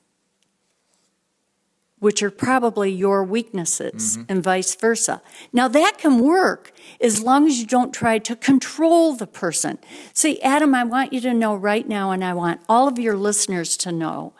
which 2.05 2.23
are 2.23 2.31
probably 2.31 2.90
your 2.90 3.25
weaknesses, 3.25 4.19
and 4.29 4.43
vice 4.43 4.75
versa. 4.75 5.23
Now, 5.55 5.69
that 5.69 5.97
can 5.97 6.19
work 6.19 6.71
as 7.01 7.23
long 7.23 7.47
as 7.47 7.59
you 7.59 7.67
don't 7.67 7.95
try 7.95 8.19
to 8.19 8.37
control 8.37 9.14
the 9.14 9.27
person. 9.27 9.79
See, 10.12 10.38
Adam, 10.43 10.75
I 10.75 10.85
want 10.85 11.14
you 11.14 11.23
to 11.23 11.33
know 11.33 11.55
right 11.55 11.88
now, 11.88 12.11
and 12.11 12.23
I 12.23 12.35
want 12.35 12.61
all 12.69 12.88
of 12.88 12.99
your 12.99 13.17
listeners 13.17 13.79
to 13.79 13.90
know 13.90 14.35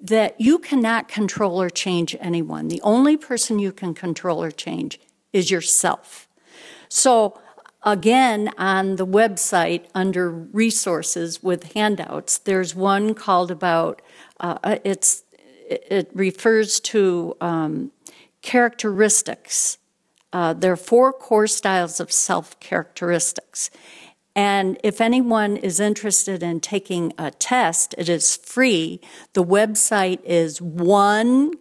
that 0.00 0.40
you 0.40 0.58
cannot 0.58 1.08
control 1.08 1.60
or 1.60 1.68
change 1.68 2.16
anyone. 2.20 2.68
The 2.68 2.80
only 2.80 3.18
person 3.18 3.58
you 3.58 3.72
can 3.72 3.92
control 3.92 4.42
or 4.42 4.50
change 4.50 4.98
is 5.30 5.50
yourself. 5.50 6.26
So, 6.88 7.38
again, 7.82 8.50
on 8.56 8.96
the 8.96 9.06
website 9.06 9.84
under 9.94 10.30
resources 10.30 11.42
with 11.42 11.74
handouts, 11.74 12.38
there's 12.38 12.74
one 12.74 13.12
called 13.12 13.50
about 13.50 14.00
uh, 14.40 14.78
it's 14.84 15.24
it 15.70 16.10
refers 16.12 16.80
to 16.80 17.36
um, 17.40 17.92
characteristics. 18.42 19.78
Uh, 20.32 20.52
there 20.52 20.72
are 20.72 20.76
four 20.76 21.12
core 21.12 21.46
styles 21.46 22.00
of 22.00 22.12
self 22.12 22.58
characteristics. 22.60 23.70
And 24.36 24.78
if 24.84 25.00
anyone 25.00 25.56
is 25.56 25.80
interested 25.80 26.42
in 26.42 26.60
taking 26.60 27.12
a 27.18 27.32
test, 27.32 27.94
it 27.98 28.08
is 28.08 28.36
free. 28.36 29.00
The 29.32 29.44
website 29.44 30.22
is 30.24 30.62
one, 30.62 31.54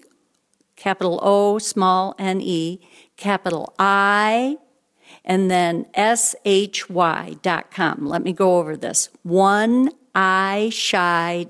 capital 0.76 1.20
O, 1.24 1.58
small 1.58 2.16
n 2.20 2.42
e, 2.42 2.80
capital 3.18 3.74
I, 3.80 4.58
and 5.26 5.50
then 5.50 5.88
shy.com. 5.96 8.06
Let 8.06 8.24
me 8.24 8.34
go 8.34 8.58
over 8.58 8.78
this. 8.78 9.10
One 9.24 9.90
ishy.com 10.16 11.50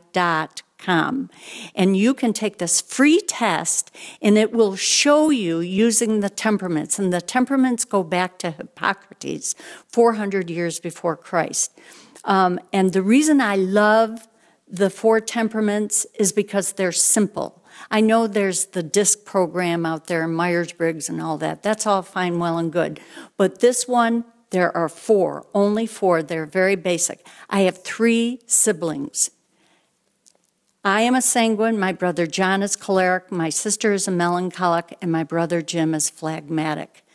com. 0.79 1.29
And 1.75 1.95
you 1.95 2.13
can 2.13 2.33
take 2.33 2.57
this 2.57 2.81
free 2.81 3.21
test 3.21 3.91
and 4.21 4.37
it 4.37 4.51
will 4.51 4.75
show 4.75 5.29
you 5.29 5.59
using 5.59 6.21
the 6.21 6.29
temperaments. 6.29 6.97
And 6.97 7.13
the 7.13 7.21
temperaments 7.21 7.85
go 7.85 8.03
back 8.03 8.39
to 8.39 8.51
Hippocrates, 8.51 9.55
400 9.87 10.49
years 10.49 10.79
before 10.79 11.15
Christ. 11.15 11.77
Um, 12.23 12.59
and 12.73 12.93
the 12.93 13.01
reason 13.01 13.41
I 13.41 13.55
love 13.55 14.27
the 14.67 14.89
four 14.89 15.19
temperaments 15.19 16.05
is 16.17 16.31
because 16.31 16.73
they're 16.73 16.91
simple. 16.91 17.63
I 17.89 18.01
know 18.01 18.27
there's 18.27 18.65
the 18.65 18.83
DISC 18.83 19.25
program 19.25 19.85
out 19.85 20.07
there, 20.07 20.27
Myers 20.27 20.73
Briggs 20.73 21.09
and 21.09 21.21
all 21.21 21.37
that. 21.37 21.63
That's 21.63 21.87
all 21.87 22.01
fine, 22.01 22.39
well, 22.39 22.57
and 22.57 22.71
good. 22.71 22.99
But 23.37 23.61
this 23.61 23.87
one, 23.87 24.25
there 24.51 24.75
are 24.75 24.89
four, 24.89 25.45
only 25.53 25.85
four. 25.85 26.21
They're 26.21 26.45
very 26.45 26.75
basic. 26.75 27.25
I 27.49 27.61
have 27.61 27.83
three 27.83 28.41
siblings. 28.45 29.31
I 30.89 31.02
am 31.02 31.13
a 31.13 31.21
sanguine, 31.21 31.78
my 31.78 31.93
brother 31.93 32.25
John 32.25 32.63
is 32.63 32.75
choleric, 32.75 33.32
my 33.32 33.49
sister 33.49 33.93
is 33.93 34.08
a 34.08 34.12
melancholic, 34.12 34.97
and 35.04 35.12
my 35.12 35.23
brother 35.23 35.62
Jim 35.62 35.93
is 35.93 36.10
phlegmatic. 36.10 37.06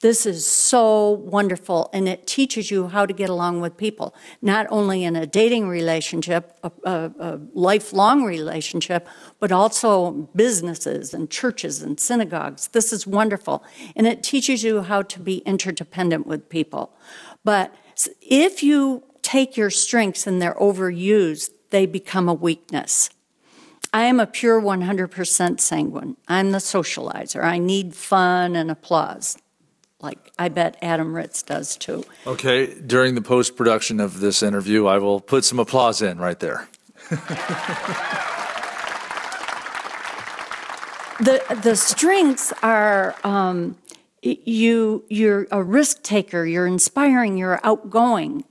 This 0.00 0.26
is 0.26 0.44
so 0.44 1.10
wonderful, 1.10 1.90
and 1.92 2.08
it 2.08 2.26
teaches 2.26 2.72
you 2.72 2.88
how 2.88 3.06
to 3.06 3.14
get 3.14 3.30
along 3.30 3.60
with 3.60 3.76
people, 3.76 4.16
not 4.42 4.66
only 4.68 5.04
in 5.04 5.14
a 5.14 5.26
dating 5.26 5.68
relationship, 5.68 6.58
a, 6.64 6.72
a, 6.82 7.12
a 7.20 7.40
lifelong 7.54 8.24
relationship, 8.24 9.06
but 9.38 9.52
also 9.52 10.28
businesses 10.34 11.14
and 11.14 11.30
churches 11.30 11.82
and 11.82 12.00
synagogues. 12.00 12.66
This 12.68 12.92
is 12.92 13.06
wonderful, 13.06 13.62
and 13.94 14.08
it 14.08 14.24
teaches 14.24 14.64
you 14.64 14.82
how 14.82 15.02
to 15.02 15.20
be 15.20 15.38
interdependent 15.38 16.26
with 16.26 16.48
people. 16.48 16.96
But 17.44 17.72
if 18.20 18.64
you 18.64 19.04
take 19.22 19.56
your 19.56 19.70
strengths 19.70 20.26
and 20.26 20.42
they're 20.42 20.54
overused, 20.54 21.50
they 21.70 21.86
become 21.86 22.28
a 22.28 22.34
weakness. 22.34 23.10
I 23.92 24.04
am 24.04 24.20
a 24.20 24.26
pure 24.26 24.60
100% 24.60 25.60
sanguine. 25.60 26.16
I'm 26.28 26.52
the 26.52 26.58
socializer. 26.58 27.42
I 27.42 27.58
need 27.58 27.94
fun 27.94 28.54
and 28.54 28.70
applause. 28.70 29.36
Like 30.00 30.32
I 30.38 30.48
bet 30.48 30.76
Adam 30.80 31.14
Ritz 31.14 31.42
does 31.42 31.76
too. 31.76 32.04
Okay, 32.26 32.74
during 32.80 33.14
the 33.14 33.22
post 33.22 33.56
production 33.56 34.00
of 34.00 34.20
this 34.20 34.42
interview, 34.42 34.86
I 34.86 34.98
will 34.98 35.20
put 35.20 35.44
some 35.44 35.58
applause 35.58 36.00
in 36.00 36.18
right 36.18 36.38
there. 36.40 36.68
the 41.20 41.42
the 41.62 41.76
strengths 41.76 42.52
are 42.62 43.14
um, 43.24 43.76
you 44.22 45.04
you're 45.10 45.46
a 45.50 45.62
risk 45.62 46.02
taker. 46.02 46.46
You're 46.46 46.66
inspiring. 46.66 47.36
You're 47.36 47.60
outgoing. 47.62 48.44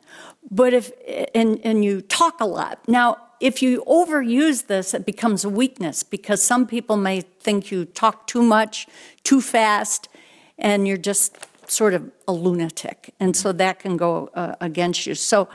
But 0.52 0.74
if, 0.74 0.92
and, 1.36 1.60
and 1.64 1.86
you 1.86 2.02
talk 2.02 2.42
a 2.42 2.46
lot. 2.46 2.80
Now, 2.88 3.18
if 3.40 3.62
you 3.62 3.84
overuse 3.88 4.68
this, 4.68 4.94
it 4.94 5.06
becomes 5.06 5.44
a 5.44 5.50
weakness 5.50 6.04
because 6.04 6.42
some 6.42 6.68
people 6.68 6.98
may 6.98 7.22
think 7.22 7.72
you 7.72 7.86
talk 7.86 8.28
too 8.28 8.42
much, 8.42 8.88
too 9.24 9.42
fast, 9.42 10.10
and 10.58 10.88
you're 10.88 10.98
just 10.98 11.38
sort 11.70 11.94
of 11.94 12.12
a 12.28 12.34
lunatic. 12.34 13.14
And 13.20 13.36
so 13.36 13.52
that 13.54 13.80
can 13.80 13.98
go 13.98 14.30
uh, 14.34 14.56
against 14.60 15.06
you. 15.06 15.16
So, 15.16 15.48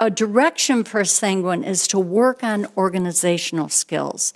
a 0.00 0.10
direction 0.10 0.82
for 0.82 1.04
sanguine 1.04 1.62
is 1.62 1.86
to 1.88 2.00
work 2.00 2.42
on 2.42 2.66
organizational 2.76 3.68
skills. 3.68 4.32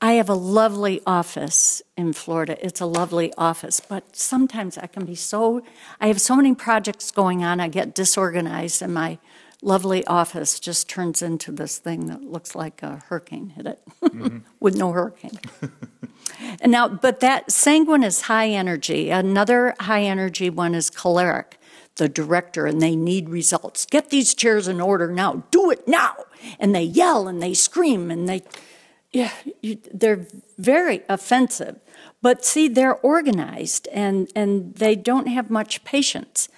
I 0.00 0.12
have 0.12 0.28
a 0.28 0.34
lovely 0.34 1.00
office 1.06 1.82
in 1.96 2.12
Florida. 2.12 2.56
It's 2.64 2.80
a 2.80 2.86
lovely 2.86 3.32
office, 3.36 3.80
but 3.80 4.16
sometimes 4.16 4.76
I 4.78 4.86
can 4.86 5.04
be 5.04 5.14
so, 5.14 5.62
I 6.00 6.08
have 6.08 6.20
so 6.20 6.36
many 6.36 6.54
projects 6.54 7.10
going 7.10 7.44
on, 7.44 7.60
I 7.60 7.68
get 7.68 7.94
disorganized, 7.94 8.82
and 8.82 8.94
my 8.94 9.18
lovely 9.64 10.06
office 10.06 10.60
just 10.60 10.88
turns 10.88 11.22
into 11.22 11.50
this 11.50 11.78
thing 11.78 12.06
that 12.06 12.22
looks 12.22 12.54
like 12.54 12.82
a 12.82 13.02
hurricane 13.08 13.50
hit 13.50 13.66
it 13.66 13.80
mm-hmm. 14.02 14.38
with 14.60 14.76
no 14.76 14.92
hurricane. 14.92 15.38
and 16.60 16.70
now, 16.70 16.86
but 16.86 17.20
that 17.20 17.50
sanguine 17.50 18.04
is 18.04 18.22
high 18.22 18.48
energy. 18.48 19.10
Another 19.10 19.74
high 19.80 20.02
energy 20.02 20.50
one 20.50 20.74
is 20.74 20.90
choleric, 20.90 21.58
the 21.96 22.08
director, 22.08 22.66
and 22.66 22.80
they 22.80 22.94
need 22.94 23.30
results. 23.30 23.86
Get 23.86 24.10
these 24.10 24.34
chairs 24.34 24.68
in 24.68 24.80
order 24.80 25.10
now, 25.10 25.44
do 25.50 25.70
it 25.70 25.88
now. 25.88 26.14
And 26.60 26.74
they 26.74 26.82
yell 26.82 27.26
and 27.26 27.42
they 27.42 27.54
scream 27.54 28.10
and 28.10 28.28
they, 28.28 28.42
yeah, 29.12 29.32
you, 29.62 29.78
they're 29.92 30.26
very 30.58 31.02
offensive. 31.08 31.80
But 32.20 32.44
see, 32.44 32.68
they're 32.68 32.96
organized 32.96 33.88
and, 33.92 34.30
and 34.36 34.74
they 34.74 34.94
don't 34.94 35.26
have 35.26 35.48
much 35.48 35.84
patience. 35.84 36.48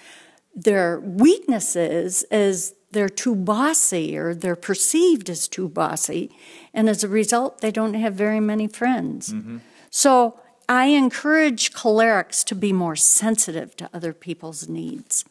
Their 0.55 0.99
weaknesses 0.99 2.25
is 2.31 2.75
they're 2.97 3.11
too 3.11 3.35
bossy 3.35 4.17
or 4.17 4.35
they're 4.35 4.57
perceived 4.57 5.29
as 5.29 5.47
too 5.49 5.69
bossy. 5.69 6.31
And 6.73 6.89
as 6.89 7.05
a 7.05 7.09
result, 7.09 7.61
they 7.61 7.71
don't 7.71 7.93
have 7.93 8.15
very 8.15 8.41
many 8.41 8.69
friends. 8.69 9.35
Mm-hmm. 9.35 9.59
So 9.91 10.41
I 10.67 10.87
encourage 10.87 11.75
cholerics 11.75 12.43
to 12.45 12.55
be 12.55 12.73
more 12.73 12.97
sensitive 12.97 13.77
to 13.77 13.91
other 13.93 14.15
people's 14.15 14.67
needs. 14.67 15.27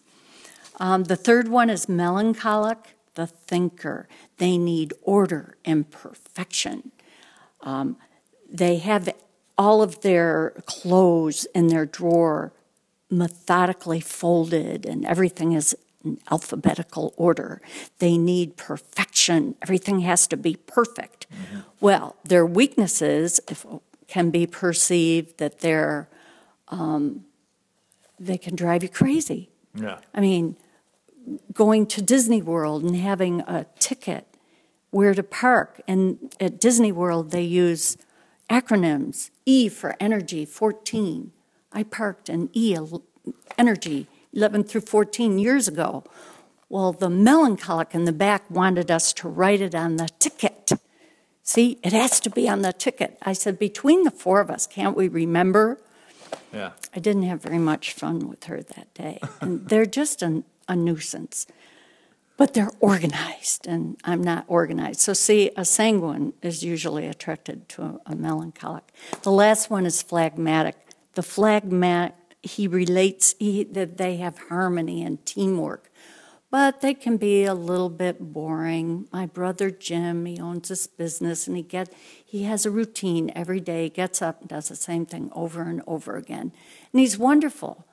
Um, 0.80 1.06
the 1.06 1.16
third 1.16 1.48
one 1.48 1.72
is 1.72 1.90
melancholic, 1.90 2.96
the 3.16 3.26
thinker. 3.26 4.08
They 4.38 4.60
need 4.60 4.94
order 5.02 5.58
and 5.66 5.90
perfection. 5.90 6.92
Um, 7.62 7.98
they 8.48 8.78
have 8.78 9.10
all 9.58 9.82
of 9.82 10.02
their 10.02 10.54
clothes 10.68 11.48
in 11.56 11.70
their 11.70 11.88
drawer 11.88 12.54
methodically 13.10 14.02
folded, 14.02 14.86
and 14.86 15.04
everything 15.04 15.54
is 15.54 15.76
in 16.06 16.20
alphabetical 16.32 17.14
order. 17.18 17.62
They 18.00 18.18
need 18.18 18.58
perfection. 18.58 19.56
Everything 19.62 20.02
has 20.02 20.28
to 20.28 20.38
be 20.38 20.56
perfect. 20.56 21.28
Mm-hmm. 21.30 21.60
Well, 21.80 22.16
their 22.24 22.46
weaknesses 22.46 23.40
if, 23.50 23.66
can 24.08 24.30
be 24.30 24.48
perceived 24.48 25.38
that 25.40 25.60
they're 25.60 26.08
um, 26.70 27.26
they 28.20 28.38
can 28.38 28.56
drive 28.56 28.84
you 28.84 28.90
crazy. 28.90 29.50
Yeah. 29.74 30.00
I 30.14 30.22
mean, 30.22 30.56
going 31.54 31.86
to 31.88 32.02
Disney 32.02 32.42
World 32.42 32.84
and 32.84 32.96
having 32.96 33.42
a 33.42 33.66
ticket 33.80 34.26
where 34.92 35.14
to 35.14 35.24
park. 35.24 35.82
And 35.88 36.34
at 36.40 36.60
Disney 36.60 36.92
World, 36.92 37.32
they 37.32 37.42
use 37.42 37.98
acronyms 38.50 39.32
E 39.46 39.68
for 39.68 39.96
energy, 40.00 40.46
14. 40.46 41.32
I 41.74 41.84
parked 41.84 42.30
in 42.30 42.50
E, 42.54 42.78
energy, 43.58 44.08
11 44.36 44.66
through 44.66 44.82
14 44.82 45.40
years 45.40 45.68
ago. 45.68 46.04
Well, 46.70 46.92
the 46.92 47.10
melancholic 47.10 47.96
in 47.96 48.06
the 48.06 48.12
back 48.12 48.50
wanted 48.50 48.92
us 48.92 49.14
to 49.14 49.30
write 49.30 49.62
it 49.62 49.74
on 49.74 49.98
the 49.98 50.10
ticket. 50.20 50.72
See, 51.44 51.80
it 51.84 51.94
has 51.94 52.20
to 52.22 52.30
be 52.30 52.50
on 52.50 52.62
the 52.62 52.74
ticket. 52.74 53.18
I 53.22 53.34
said, 53.34 53.58
between 53.60 54.04
the 54.04 54.12
four 54.12 54.42
of 54.42 54.50
us, 54.50 54.66
can't 54.68 54.98
we 54.98 55.08
remember? 55.08 55.80
Yeah. 56.52 56.72
I 56.94 57.00
didn't 57.00 57.24
have 57.24 57.42
very 57.42 57.60
much 57.60 57.94
fun 57.94 58.28
with 58.28 58.46
her 58.46 58.62
that 58.62 58.94
day. 58.94 59.20
And 59.42 59.70
they're 59.70 59.86
just 59.86 60.22
an, 60.22 60.44
a 60.68 60.76
nuisance 60.76 61.48
but 62.38 62.54
they're 62.54 62.72
organized, 62.80 63.66
and 63.66 63.98
I'm 64.04 64.22
not 64.22 64.46
organized. 64.48 65.00
So, 65.00 65.14
see, 65.14 65.52
a 65.56 65.64
sanguine 65.64 66.34
is 66.42 66.64
usually 66.64 67.08
attracted 67.08 67.70
to 67.70 67.84
a, 67.84 68.00
a 68.08 68.16
melancholic. 68.16 68.84
The 69.22 69.32
last 69.32 69.70
one 69.70 69.86
is 69.86 70.02
phlegmatic. 70.02 70.76
the 71.14 71.24
phlegmatic, 71.24 72.16
he 72.46 72.68
relates 72.68 73.36
he, 73.40 73.64
that 73.64 73.98
they 73.98 74.18
have 74.18 74.38
harmony 74.50 75.04
and 75.04 75.26
teamwork 75.26 75.92
but 76.56 76.80
they 76.80 76.94
can 76.94 77.18
be 77.18 77.44
a 77.44 77.54
little 77.54 77.90
bit 77.90 78.32
boring. 78.32 79.10
My 79.12 79.26
brother 79.26 79.70
Jim, 79.70 80.26
he 80.26 80.40
owns 80.40 80.70
this 80.70 80.88
business 80.88 81.48
and 81.48 81.58
he 81.58 81.64
get 81.64 81.92
he 82.24 82.44
has 82.44 82.66
a 82.66 82.72
routine 82.72 83.30
every 83.36 83.60
day. 83.60 83.90
Gets 83.90 84.22
up 84.22 84.40
and 84.40 84.50
does 84.50 84.70
the 84.70 84.76
same 84.78 85.06
thing 85.06 85.30
over 85.34 85.64
and 85.64 85.82
over 85.86 86.16
again, 86.16 86.54
and 86.94 87.00
he's 87.02 87.18
wonderful. 87.18 87.86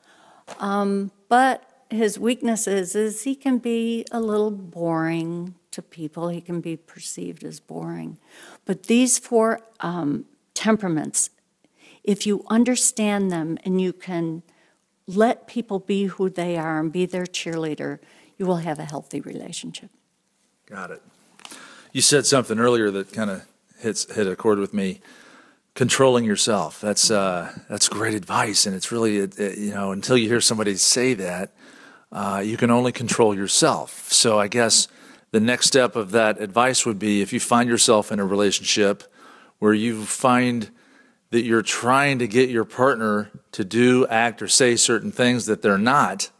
Um, 0.61 1.11
but 1.29 1.69
his 1.91 2.21
weakness 2.21 2.69
is, 2.69 2.95
is 2.95 3.25
he 3.25 3.35
can 3.35 3.59
be 3.59 4.07
a 4.12 4.21
little 4.21 4.53
boring 4.53 5.57
to 5.73 5.83
people. 5.83 6.29
He 6.29 6.41
can 6.41 6.61
be 6.61 6.77
perceived 6.77 7.43
as 7.43 7.59
boring. 7.59 8.19
But 8.65 8.85
these 8.85 9.19
four 9.19 9.61
um, 9.81 10.25
temperaments, 10.55 11.31
if 12.05 12.27
you 12.27 12.45
understand 12.49 13.31
them 13.31 13.59
and 13.65 13.81
you 13.81 13.93
can 13.93 14.43
let 15.07 15.47
people 15.47 15.79
be 15.79 16.07
who 16.07 16.29
they 16.29 16.57
are 16.57 16.81
and 16.81 16.93
be 16.93 17.07
their 17.07 17.25
cheerleader, 17.25 17.99
you 18.38 18.47
will 18.47 18.57
have 18.57 18.79
a 18.79 18.85
healthy 18.85 19.21
relationship. 19.21 19.91
Got 20.67 20.91
it. 20.91 21.03
You 21.93 22.01
said 22.01 22.27
something 22.27 22.59
earlier 22.59 22.91
that 22.91 23.12
kind 23.12 23.31
of 23.31 23.47
hits 23.79 24.12
hit 24.15 24.27
a 24.27 24.37
chord 24.37 24.59
with 24.59 24.73
me. 24.73 25.01
Controlling 25.75 26.25
yourself. 26.25 26.81
That's 26.81 27.11
uh, 27.11 27.51
that's 27.69 27.88
great 27.88 28.15
advice, 28.15 28.67
and 28.67 28.77
it's 28.77 28.93
really 28.93 29.19
it, 29.19 29.38
it, 29.38 29.59
you 29.59 29.71
know 29.71 29.91
until 29.91 30.19
you 30.19 30.29
hear 30.29 30.41
somebody 30.41 30.77
say 30.77 31.15
that, 31.15 31.55
uh, 32.11 32.43
you 32.45 32.59
can 32.59 32.71
only 32.71 32.93
control 32.93 33.35
yourself. 33.35 34.12
So 34.12 34.38
I 34.38 34.49
guess 34.49 34.87
the 35.31 35.41
next 35.41 35.67
step 35.67 35.97
of 35.97 36.11
that 36.11 36.41
advice 36.41 36.85
would 36.85 36.99
be 36.99 37.23
if 37.23 37.33
you 37.33 37.41
find 37.41 37.71
yourself 37.71 38.12
in 38.12 38.21
a 38.21 38.27
relationship 38.27 39.03
where 39.61 39.73
you 39.73 40.05
find 40.05 40.71
that 41.33 41.42
you're 41.42 41.62
trying 41.62 42.18
to 42.21 42.29
get 42.29 42.49
your 42.49 42.64
partner 42.64 43.31
to 43.51 43.64
do, 43.64 44.07
act, 44.07 44.40
or 44.40 44.49
say 44.49 44.77
certain 44.77 45.11
things 45.11 45.47
that 45.47 45.61
they're 45.61 45.77
not 45.77 46.31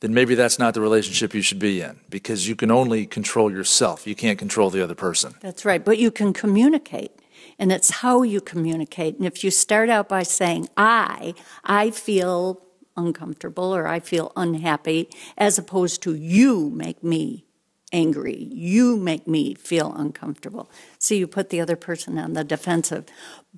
then 0.00 0.14
maybe 0.14 0.34
that's 0.34 0.58
not 0.58 0.74
the 0.74 0.80
relationship 0.80 1.34
you 1.34 1.42
should 1.42 1.58
be 1.58 1.80
in 1.80 1.98
because 2.08 2.48
you 2.48 2.54
can 2.54 2.70
only 2.70 3.06
control 3.06 3.50
yourself. 3.50 4.06
You 4.06 4.14
can't 4.14 4.38
control 4.38 4.70
the 4.70 4.82
other 4.82 4.94
person. 4.94 5.34
That's 5.40 5.64
right. 5.64 5.84
But 5.84 5.98
you 5.98 6.10
can 6.10 6.32
communicate. 6.32 7.12
And 7.58 7.72
it's 7.72 7.90
how 7.90 8.22
you 8.22 8.40
communicate. 8.40 9.16
And 9.16 9.26
if 9.26 9.42
you 9.42 9.50
start 9.50 9.90
out 9.90 10.08
by 10.08 10.22
saying, 10.22 10.68
I, 10.76 11.34
I 11.64 11.90
feel 11.90 12.62
uncomfortable 12.96 13.74
or 13.74 13.88
I 13.88 13.98
feel 13.98 14.32
unhappy, 14.36 15.08
as 15.36 15.58
opposed 15.58 16.02
to 16.02 16.14
you 16.14 16.70
make 16.70 17.02
me 17.02 17.44
angry, 17.92 18.48
you 18.50 18.96
make 18.96 19.26
me 19.26 19.54
feel 19.54 19.92
uncomfortable. 19.94 20.70
So 20.98 21.14
you 21.14 21.26
put 21.26 21.50
the 21.50 21.60
other 21.60 21.76
person 21.76 22.18
on 22.18 22.32
the 22.32 22.44
defensive. 22.44 23.06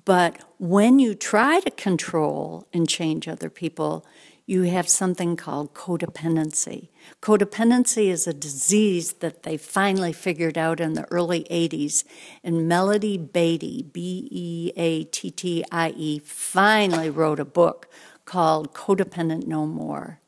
But 0.05 0.39
when 0.57 0.99
you 0.99 1.15
try 1.15 1.59
to 1.61 1.71
control 1.71 2.67
and 2.73 2.87
change 2.87 3.27
other 3.27 3.49
people, 3.49 4.05
you 4.45 4.63
have 4.63 4.89
something 4.89 5.35
called 5.35 5.73
codependency. 5.73 6.89
Codependency 7.21 8.07
is 8.07 8.27
a 8.27 8.33
disease 8.33 9.13
that 9.13 9.43
they 9.43 9.55
finally 9.55 10.11
figured 10.11 10.57
out 10.57 10.79
in 10.79 10.93
the 10.93 11.09
early 11.11 11.45
80s. 11.49 12.03
And 12.43 12.67
Melody 12.67 13.17
Beattie, 13.17 13.83
B 13.83 14.27
E 14.31 14.71
A 14.75 15.03
T 15.05 15.31
T 15.31 15.63
I 15.71 15.93
E, 15.95 16.19
finally 16.19 17.09
wrote 17.09 17.39
a 17.39 17.45
book 17.45 17.87
called 18.25 18.73
Codependent 18.73 19.47
No 19.47 19.65
More. 19.65 20.19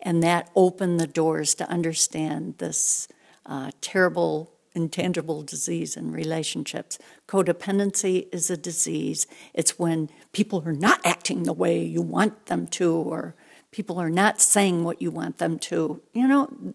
And 0.00 0.22
that 0.22 0.50
opened 0.54 1.00
the 1.00 1.06
doors 1.06 1.54
to 1.56 1.68
understand 1.68 2.58
this 2.58 3.08
uh, 3.46 3.70
terrible 3.80 4.52
intangible 4.74 5.42
disease 5.42 5.96
in 5.96 6.12
relationships. 6.12 6.98
Codependency 7.26 8.28
is 8.30 8.50
a 8.50 8.56
disease. 8.56 9.26
It's 9.54 9.78
when 9.78 10.10
people 10.32 10.62
are 10.66 10.72
not 10.74 11.00
acting 11.04 11.44
the 11.44 11.54
way 11.54 11.82
you 11.82 12.02
want 12.02 12.46
them 12.46 12.66
to, 12.68 12.92
or 12.92 13.34
people 13.70 13.98
are 13.98 14.10
not 14.10 14.40
saying 14.40 14.84
what 14.84 15.00
you 15.00 15.10
want 15.10 15.38
them 15.38 15.58
to, 15.58 16.02
you 16.12 16.28
know, 16.28 16.74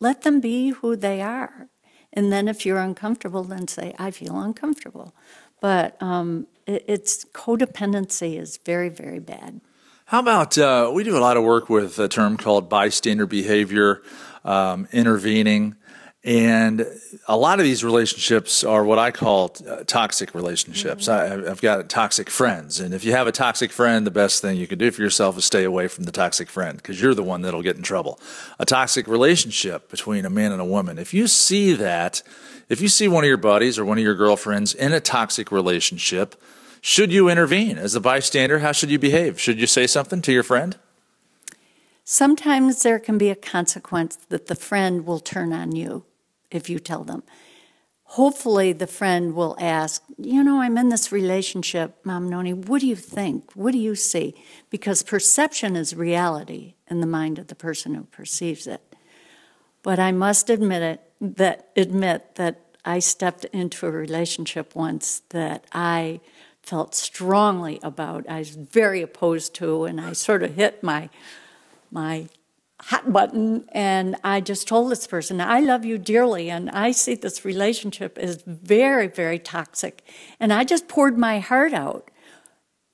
let 0.00 0.22
them 0.22 0.40
be 0.40 0.70
who 0.70 0.96
they 0.96 1.22
are. 1.22 1.68
And 2.12 2.32
then 2.32 2.48
if 2.48 2.66
you're 2.66 2.78
uncomfortable, 2.78 3.44
then 3.44 3.68
say, 3.68 3.94
I 3.98 4.10
feel 4.10 4.40
uncomfortable. 4.40 5.14
But 5.60 6.00
um, 6.02 6.48
it, 6.66 6.84
it's 6.88 7.24
codependency 7.26 8.40
is 8.40 8.58
very, 8.58 8.88
very 8.88 9.20
bad. 9.20 9.60
How 10.06 10.20
about 10.20 10.56
uh, 10.56 10.90
we 10.94 11.04
do 11.04 11.16
a 11.16 11.20
lot 11.20 11.36
of 11.36 11.44
work 11.44 11.68
with 11.68 11.98
a 11.98 12.08
term 12.08 12.36
called 12.36 12.68
bystander 12.68 13.26
behavior, 13.26 14.02
um, 14.44 14.88
intervening. 14.92 15.76
And 16.26 16.84
a 17.28 17.36
lot 17.36 17.60
of 17.60 17.64
these 17.64 17.84
relationships 17.84 18.64
are 18.64 18.84
what 18.84 18.98
I 18.98 19.12
call 19.12 19.54
uh, 19.64 19.84
toxic 19.86 20.34
relationships. 20.34 21.06
Mm-hmm. 21.06 21.44
I, 21.44 21.48
have 21.48 21.60
got 21.60 21.88
toxic 21.88 22.30
friends. 22.30 22.80
And 22.80 22.92
if 22.92 23.04
you 23.04 23.12
have 23.12 23.28
a 23.28 23.32
toxic 23.32 23.70
friend, 23.70 24.04
the 24.04 24.10
best 24.10 24.42
thing 24.42 24.56
you 24.56 24.66
can 24.66 24.76
do 24.76 24.90
for 24.90 25.02
yourself 25.02 25.38
is 25.38 25.44
stay 25.44 25.62
away 25.62 25.86
from 25.86 26.02
the 26.02 26.10
toxic 26.10 26.50
friend 26.50 26.78
because 26.78 27.00
you're 27.00 27.14
the 27.14 27.22
one 27.22 27.42
that'll 27.42 27.62
get 27.62 27.76
in 27.76 27.82
trouble. 27.82 28.18
A 28.58 28.64
toxic 28.64 29.06
relationship 29.06 29.88
between 29.88 30.24
a 30.24 30.30
man 30.30 30.50
and 30.50 30.60
a 30.60 30.64
woman. 30.64 30.98
If 30.98 31.14
you 31.14 31.28
see 31.28 31.74
that, 31.74 32.24
if 32.68 32.80
you 32.80 32.88
see 32.88 33.06
one 33.06 33.22
of 33.22 33.28
your 33.28 33.36
buddies 33.36 33.78
or 33.78 33.84
one 33.84 33.98
of 33.98 34.02
your 34.02 34.16
girlfriends 34.16 34.74
in 34.74 34.92
a 34.92 34.98
toxic 34.98 35.52
relationship, 35.52 36.34
should 36.80 37.12
you 37.12 37.28
intervene 37.28 37.78
as 37.78 37.94
a 37.94 38.00
bystander? 38.00 38.58
How 38.58 38.72
should 38.72 38.90
you 38.90 38.98
behave? 38.98 39.40
Should 39.40 39.60
you 39.60 39.68
say 39.68 39.86
something 39.86 40.22
to 40.22 40.32
your 40.32 40.42
friend? 40.42 40.76
Sometimes 42.02 42.82
there 42.82 42.98
can 42.98 43.16
be 43.16 43.30
a 43.30 43.36
consequence 43.36 44.16
that 44.28 44.48
the 44.48 44.56
friend 44.56 45.06
will 45.06 45.20
turn 45.20 45.52
on 45.52 45.70
you 45.70 46.04
if 46.50 46.68
you 46.70 46.78
tell 46.78 47.04
them. 47.04 47.22
Hopefully, 48.10 48.72
the 48.72 48.86
friend 48.86 49.34
will 49.34 49.56
ask, 49.58 50.02
You 50.16 50.44
know, 50.44 50.60
I'm 50.60 50.78
in 50.78 50.90
this 50.90 51.10
relationship, 51.10 51.96
Mom 52.04 52.28
Nonnie, 52.28 52.52
what 52.52 52.80
do 52.80 52.86
you 52.86 52.94
think? 52.94 53.50
What 53.54 53.72
do 53.72 53.78
you 53.78 53.96
see? 53.96 54.34
Because 54.70 55.02
perception 55.02 55.74
is 55.74 55.94
reality 55.94 56.74
in 56.88 57.00
the 57.00 57.06
mind 57.06 57.38
of 57.38 57.48
the 57.48 57.56
person 57.56 57.94
who 57.94 58.04
perceives 58.04 58.66
it. 58.66 58.94
But 59.82 59.98
I 59.98 60.12
must 60.12 60.48
admit 60.50 60.82
it 60.82 61.00
that 61.20 61.68
admit 61.76 62.36
that 62.36 62.60
I 62.84 63.00
stepped 63.00 63.44
into 63.46 63.86
a 63.86 63.90
relationship 63.90 64.76
once 64.76 65.22
that 65.30 65.64
I 65.72 66.20
felt 66.62 66.94
strongly 66.94 67.80
about. 67.82 68.28
I 68.28 68.38
was 68.38 68.50
very 68.50 69.02
opposed 69.02 69.54
to, 69.56 69.84
and 69.84 70.00
I 70.00 70.12
sort 70.12 70.42
of 70.42 70.54
hit 70.54 70.82
my 70.82 71.08
my 71.90 72.28
hot 72.80 73.12
button 73.12 73.64
and 73.72 74.16
I 74.22 74.40
just 74.40 74.68
told 74.68 74.90
this 74.90 75.06
person, 75.06 75.40
I 75.40 75.60
love 75.60 75.84
you 75.84 75.98
dearly 75.98 76.50
and 76.50 76.70
I 76.70 76.92
see 76.92 77.14
this 77.14 77.44
relationship 77.44 78.18
as 78.18 78.42
very, 78.42 79.06
very 79.06 79.38
toxic. 79.38 80.02
And 80.38 80.52
I 80.52 80.64
just 80.64 80.86
poured 80.86 81.16
my 81.16 81.38
heart 81.38 81.72
out. 81.72 82.10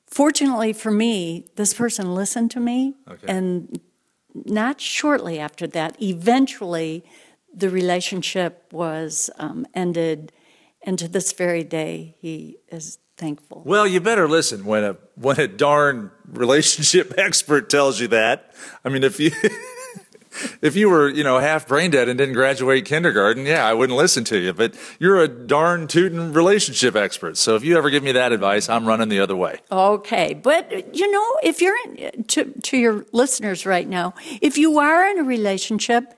Fortunately 0.06 0.72
for 0.72 0.90
me, 0.90 1.46
this 1.56 1.74
person 1.74 2.14
listened 2.14 2.50
to 2.52 2.60
me 2.60 2.94
okay. 3.08 3.26
and 3.26 3.80
not 4.34 4.80
shortly 4.80 5.38
after 5.38 5.66
that, 5.68 6.00
eventually 6.00 7.04
the 7.52 7.68
relationship 7.68 8.66
was 8.72 9.30
um, 9.38 9.66
ended. 9.74 10.32
And 10.82 10.98
to 10.98 11.08
this 11.08 11.32
very 11.32 11.64
day, 11.64 12.16
he 12.20 12.56
is 12.68 12.98
thankful. 13.22 13.62
Well, 13.64 13.86
you 13.86 14.00
better 14.00 14.28
listen 14.28 14.64
when 14.64 14.82
a 14.82 14.96
when 15.14 15.38
a 15.38 15.46
darn 15.46 16.10
relationship 16.26 17.14
expert 17.18 17.70
tells 17.70 18.00
you 18.00 18.08
that. 18.08 18.52
I 18.84 18.88
mean, 18.88 19.04
if 19.04 19.20
you 19.20 19.30
if 20.62 20.74
you 20.74 20.90
were, 20.90 21.08
you 21.08 21.22
know, 21.22 21.38
half 21.38 21.68
brain 21.68 21.92
dead 21.92 22.08
and 22.08 22.18
didn't 22.18 22.34
graduate 22.34 22.84
kindergarten, 22.84 23.46
yeah, 23.46 23.64
I 23.64 23.74
wouldn't 23.74 23.96
listen 23.96 24.24
to 24.24 24.38
you. 24.38 24.52
But 24.52 24.74
you're 24.98 25.20
a 25.20 25.28
darn 25.28 25.86
tootin' 25.86 26.32
relationship 26.32 26.96
expert. 26.96 27.36
So 27.36 27.54
if 27.54 27.64
you 27.64 27.78
ever 27.78 27.90
give 27.90 28.02
me 28.02 28.12
that 28.12 28.32
advice, 28.32 28.68
I'm 28.68 28.86
running 28.86 29.08
the 29.08 29.20
other 29.20 29.36
way. 29.36 29.60
Okay. 29.70 30.34
But, 30.34 30.94
you 30.94 31.10
know, 31.10 31.36
if 31.44 31.60
you're 31.60 31.76
in, 31.86 32.24
to, 32.24 32.52
to 32.62 32.76
your 32.76 33.06
listeners 33.12 33.64
right 33.64 33.88
now, 33.88 34.14
if 34.40 34.58
you 34.58 34.78
are 34.78 35.06
in 35.06 35.18
a 35.18 35.24
relationship, 35.24 36.12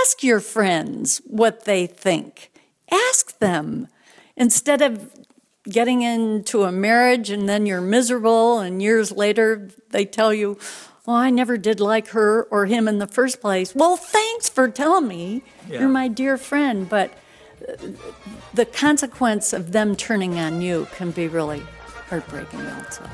ask 0.00 0.22
your 0.22 0.40
friends 0.40 1.20
what 1.26 1.64
they 1.66 1.86
think. 1.86 2.50
Ask 2.90 3.38
them 3.38 3.88
instead 4.36 4.80
of 4.80 5.10
getting 5.70 6.02
into 6.02 6.64
a 6.64 6.72
marriage 6.72 7.30
and 7.30 7.48
then 7.48 7.66
you're 7.66 7.80
miserable 7.80 8.58
and 8.58 8.82
years 8.82 9.12
later 9.12 9.68
they 9.90 10.04
tell 10.04 10.32
you, 10.32 10.58
well, 11.06 11.16
I 11.16 11.30
never 11.30 11.56
did 11.56 11.80
like 11.80 12.08
her 12.08 12.44
or 12.50 12.66
him 12.66 12.86
in 12.86 12.98
the 12.98 13.06
first 13.06 13.40
place. 13.40 13.74
Well, 13.74 13.96
thanks 13.96 14.48
for 14.48 14.68
telling 14.68 15.08
me. 15.08 15.42
Yeah. 15.68 15.80
You're 15.80 15.88
my 15.88 16.08
dear 16.08 16.36
friend. 16.36 16.86
But 16.86 17.12
uh, 17.66 17.88
the 18.52 18.66
consequence 18.66 19.54
of 19.54 19.72
them 19.72 19.96
turning 19.96 20.38
on 20.38 20.60
you 20.60 20.86
can 20.92 21.10
be 21.10 21.26
really 21.26 21.62
heartbreaking, 22.10 22.60
also. 22.60 23.08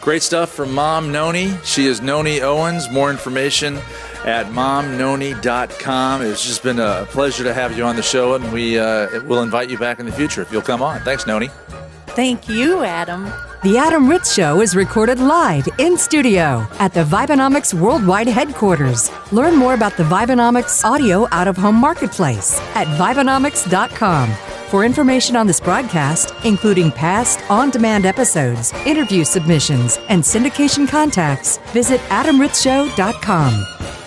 Great 0.00 0.22
stuff 0.22 0.50
from 0.50 0.74
Mom 0.74 1.12
Nonnie. 1.12 1.52
She 1.62 1.86
is 1.86 2.00
Nonnie 2.00 2.40
Owens. 2.40 2.90
More 2.90 3.10
information 3.10 3.76
at 4.24 4.46
momnonnie.com. 4.46 6.22
It's 6.22 6.44
just 6.44 6.62
been 6.62 6.78
a 6.78 7.06
pleasure 7.10 7.44
to 7.44 7.52
have 7.52 7.76
you 7.76 7.84
on 7.84 7.96
the 7.96 8.02
show, 8.02 8.34
and 8.34 8.50
we 8.52 8.78
uh, 8.78 9.20
will 9.24 9.42
invite 9.42 9.68
you 9.68 9.76
back 9.76 10.00
in 10.00 10.06
the 10.06 10.12
future 10.12 10.40
if 10.40 10.50
you'll 10.50 10.62
come 10.62 10.80
on. 10.80 11.00
Thanks, 11.02 11.26
Nonnie. 11.26 11.50
Thank 12.08 12.48
you, 12.48 12.82
Adam. 12.82 13.30
The 13.62 13.76
Adam 13.76 14.08
Ritz 14.08 14.34
Show 14.34 14.62
is 14.62 14.74
recorded 14.74 15.18
live 15.18 15.68
in 15.78 15.98
studio 15.98 16.66
at 16.78 16.94
the 16.94 17.04
Vibenomics 17.04 17.74
Worldwide 17.74 18.26
headquarters. 18.26 19.10
Learn 19.32 19.54
more 19.54 19.74
about 19.74 19.98
the 19.98 20.02
Vibenomics 20.04 20.82
audio 20.82 21.28
out 21.30 21.46
of 21.46 21.58
home 21.58 21.76
marketplace 21.76 22.58
at 22.74 22.86
Vibenomics.com. 22.98 24.59
For 24.70 24.84
information 24.84 25.34
on 25.34 25.48
this 25.48 25.58
broadcast, 25.58 26.32
including 26.44 26.92
past 26.92 27.40
on 27.50 27.70
demand 27.70 28.06
episodes, 28.06 28.72
interview 28.86 29.24
submissions, 29.24 29.98
and 30.08 30.22
syndication 30.22 30.86
contacts, 30.88 31.58
visit 31.72 32.00
adamritzshow.com. 32.02 33.99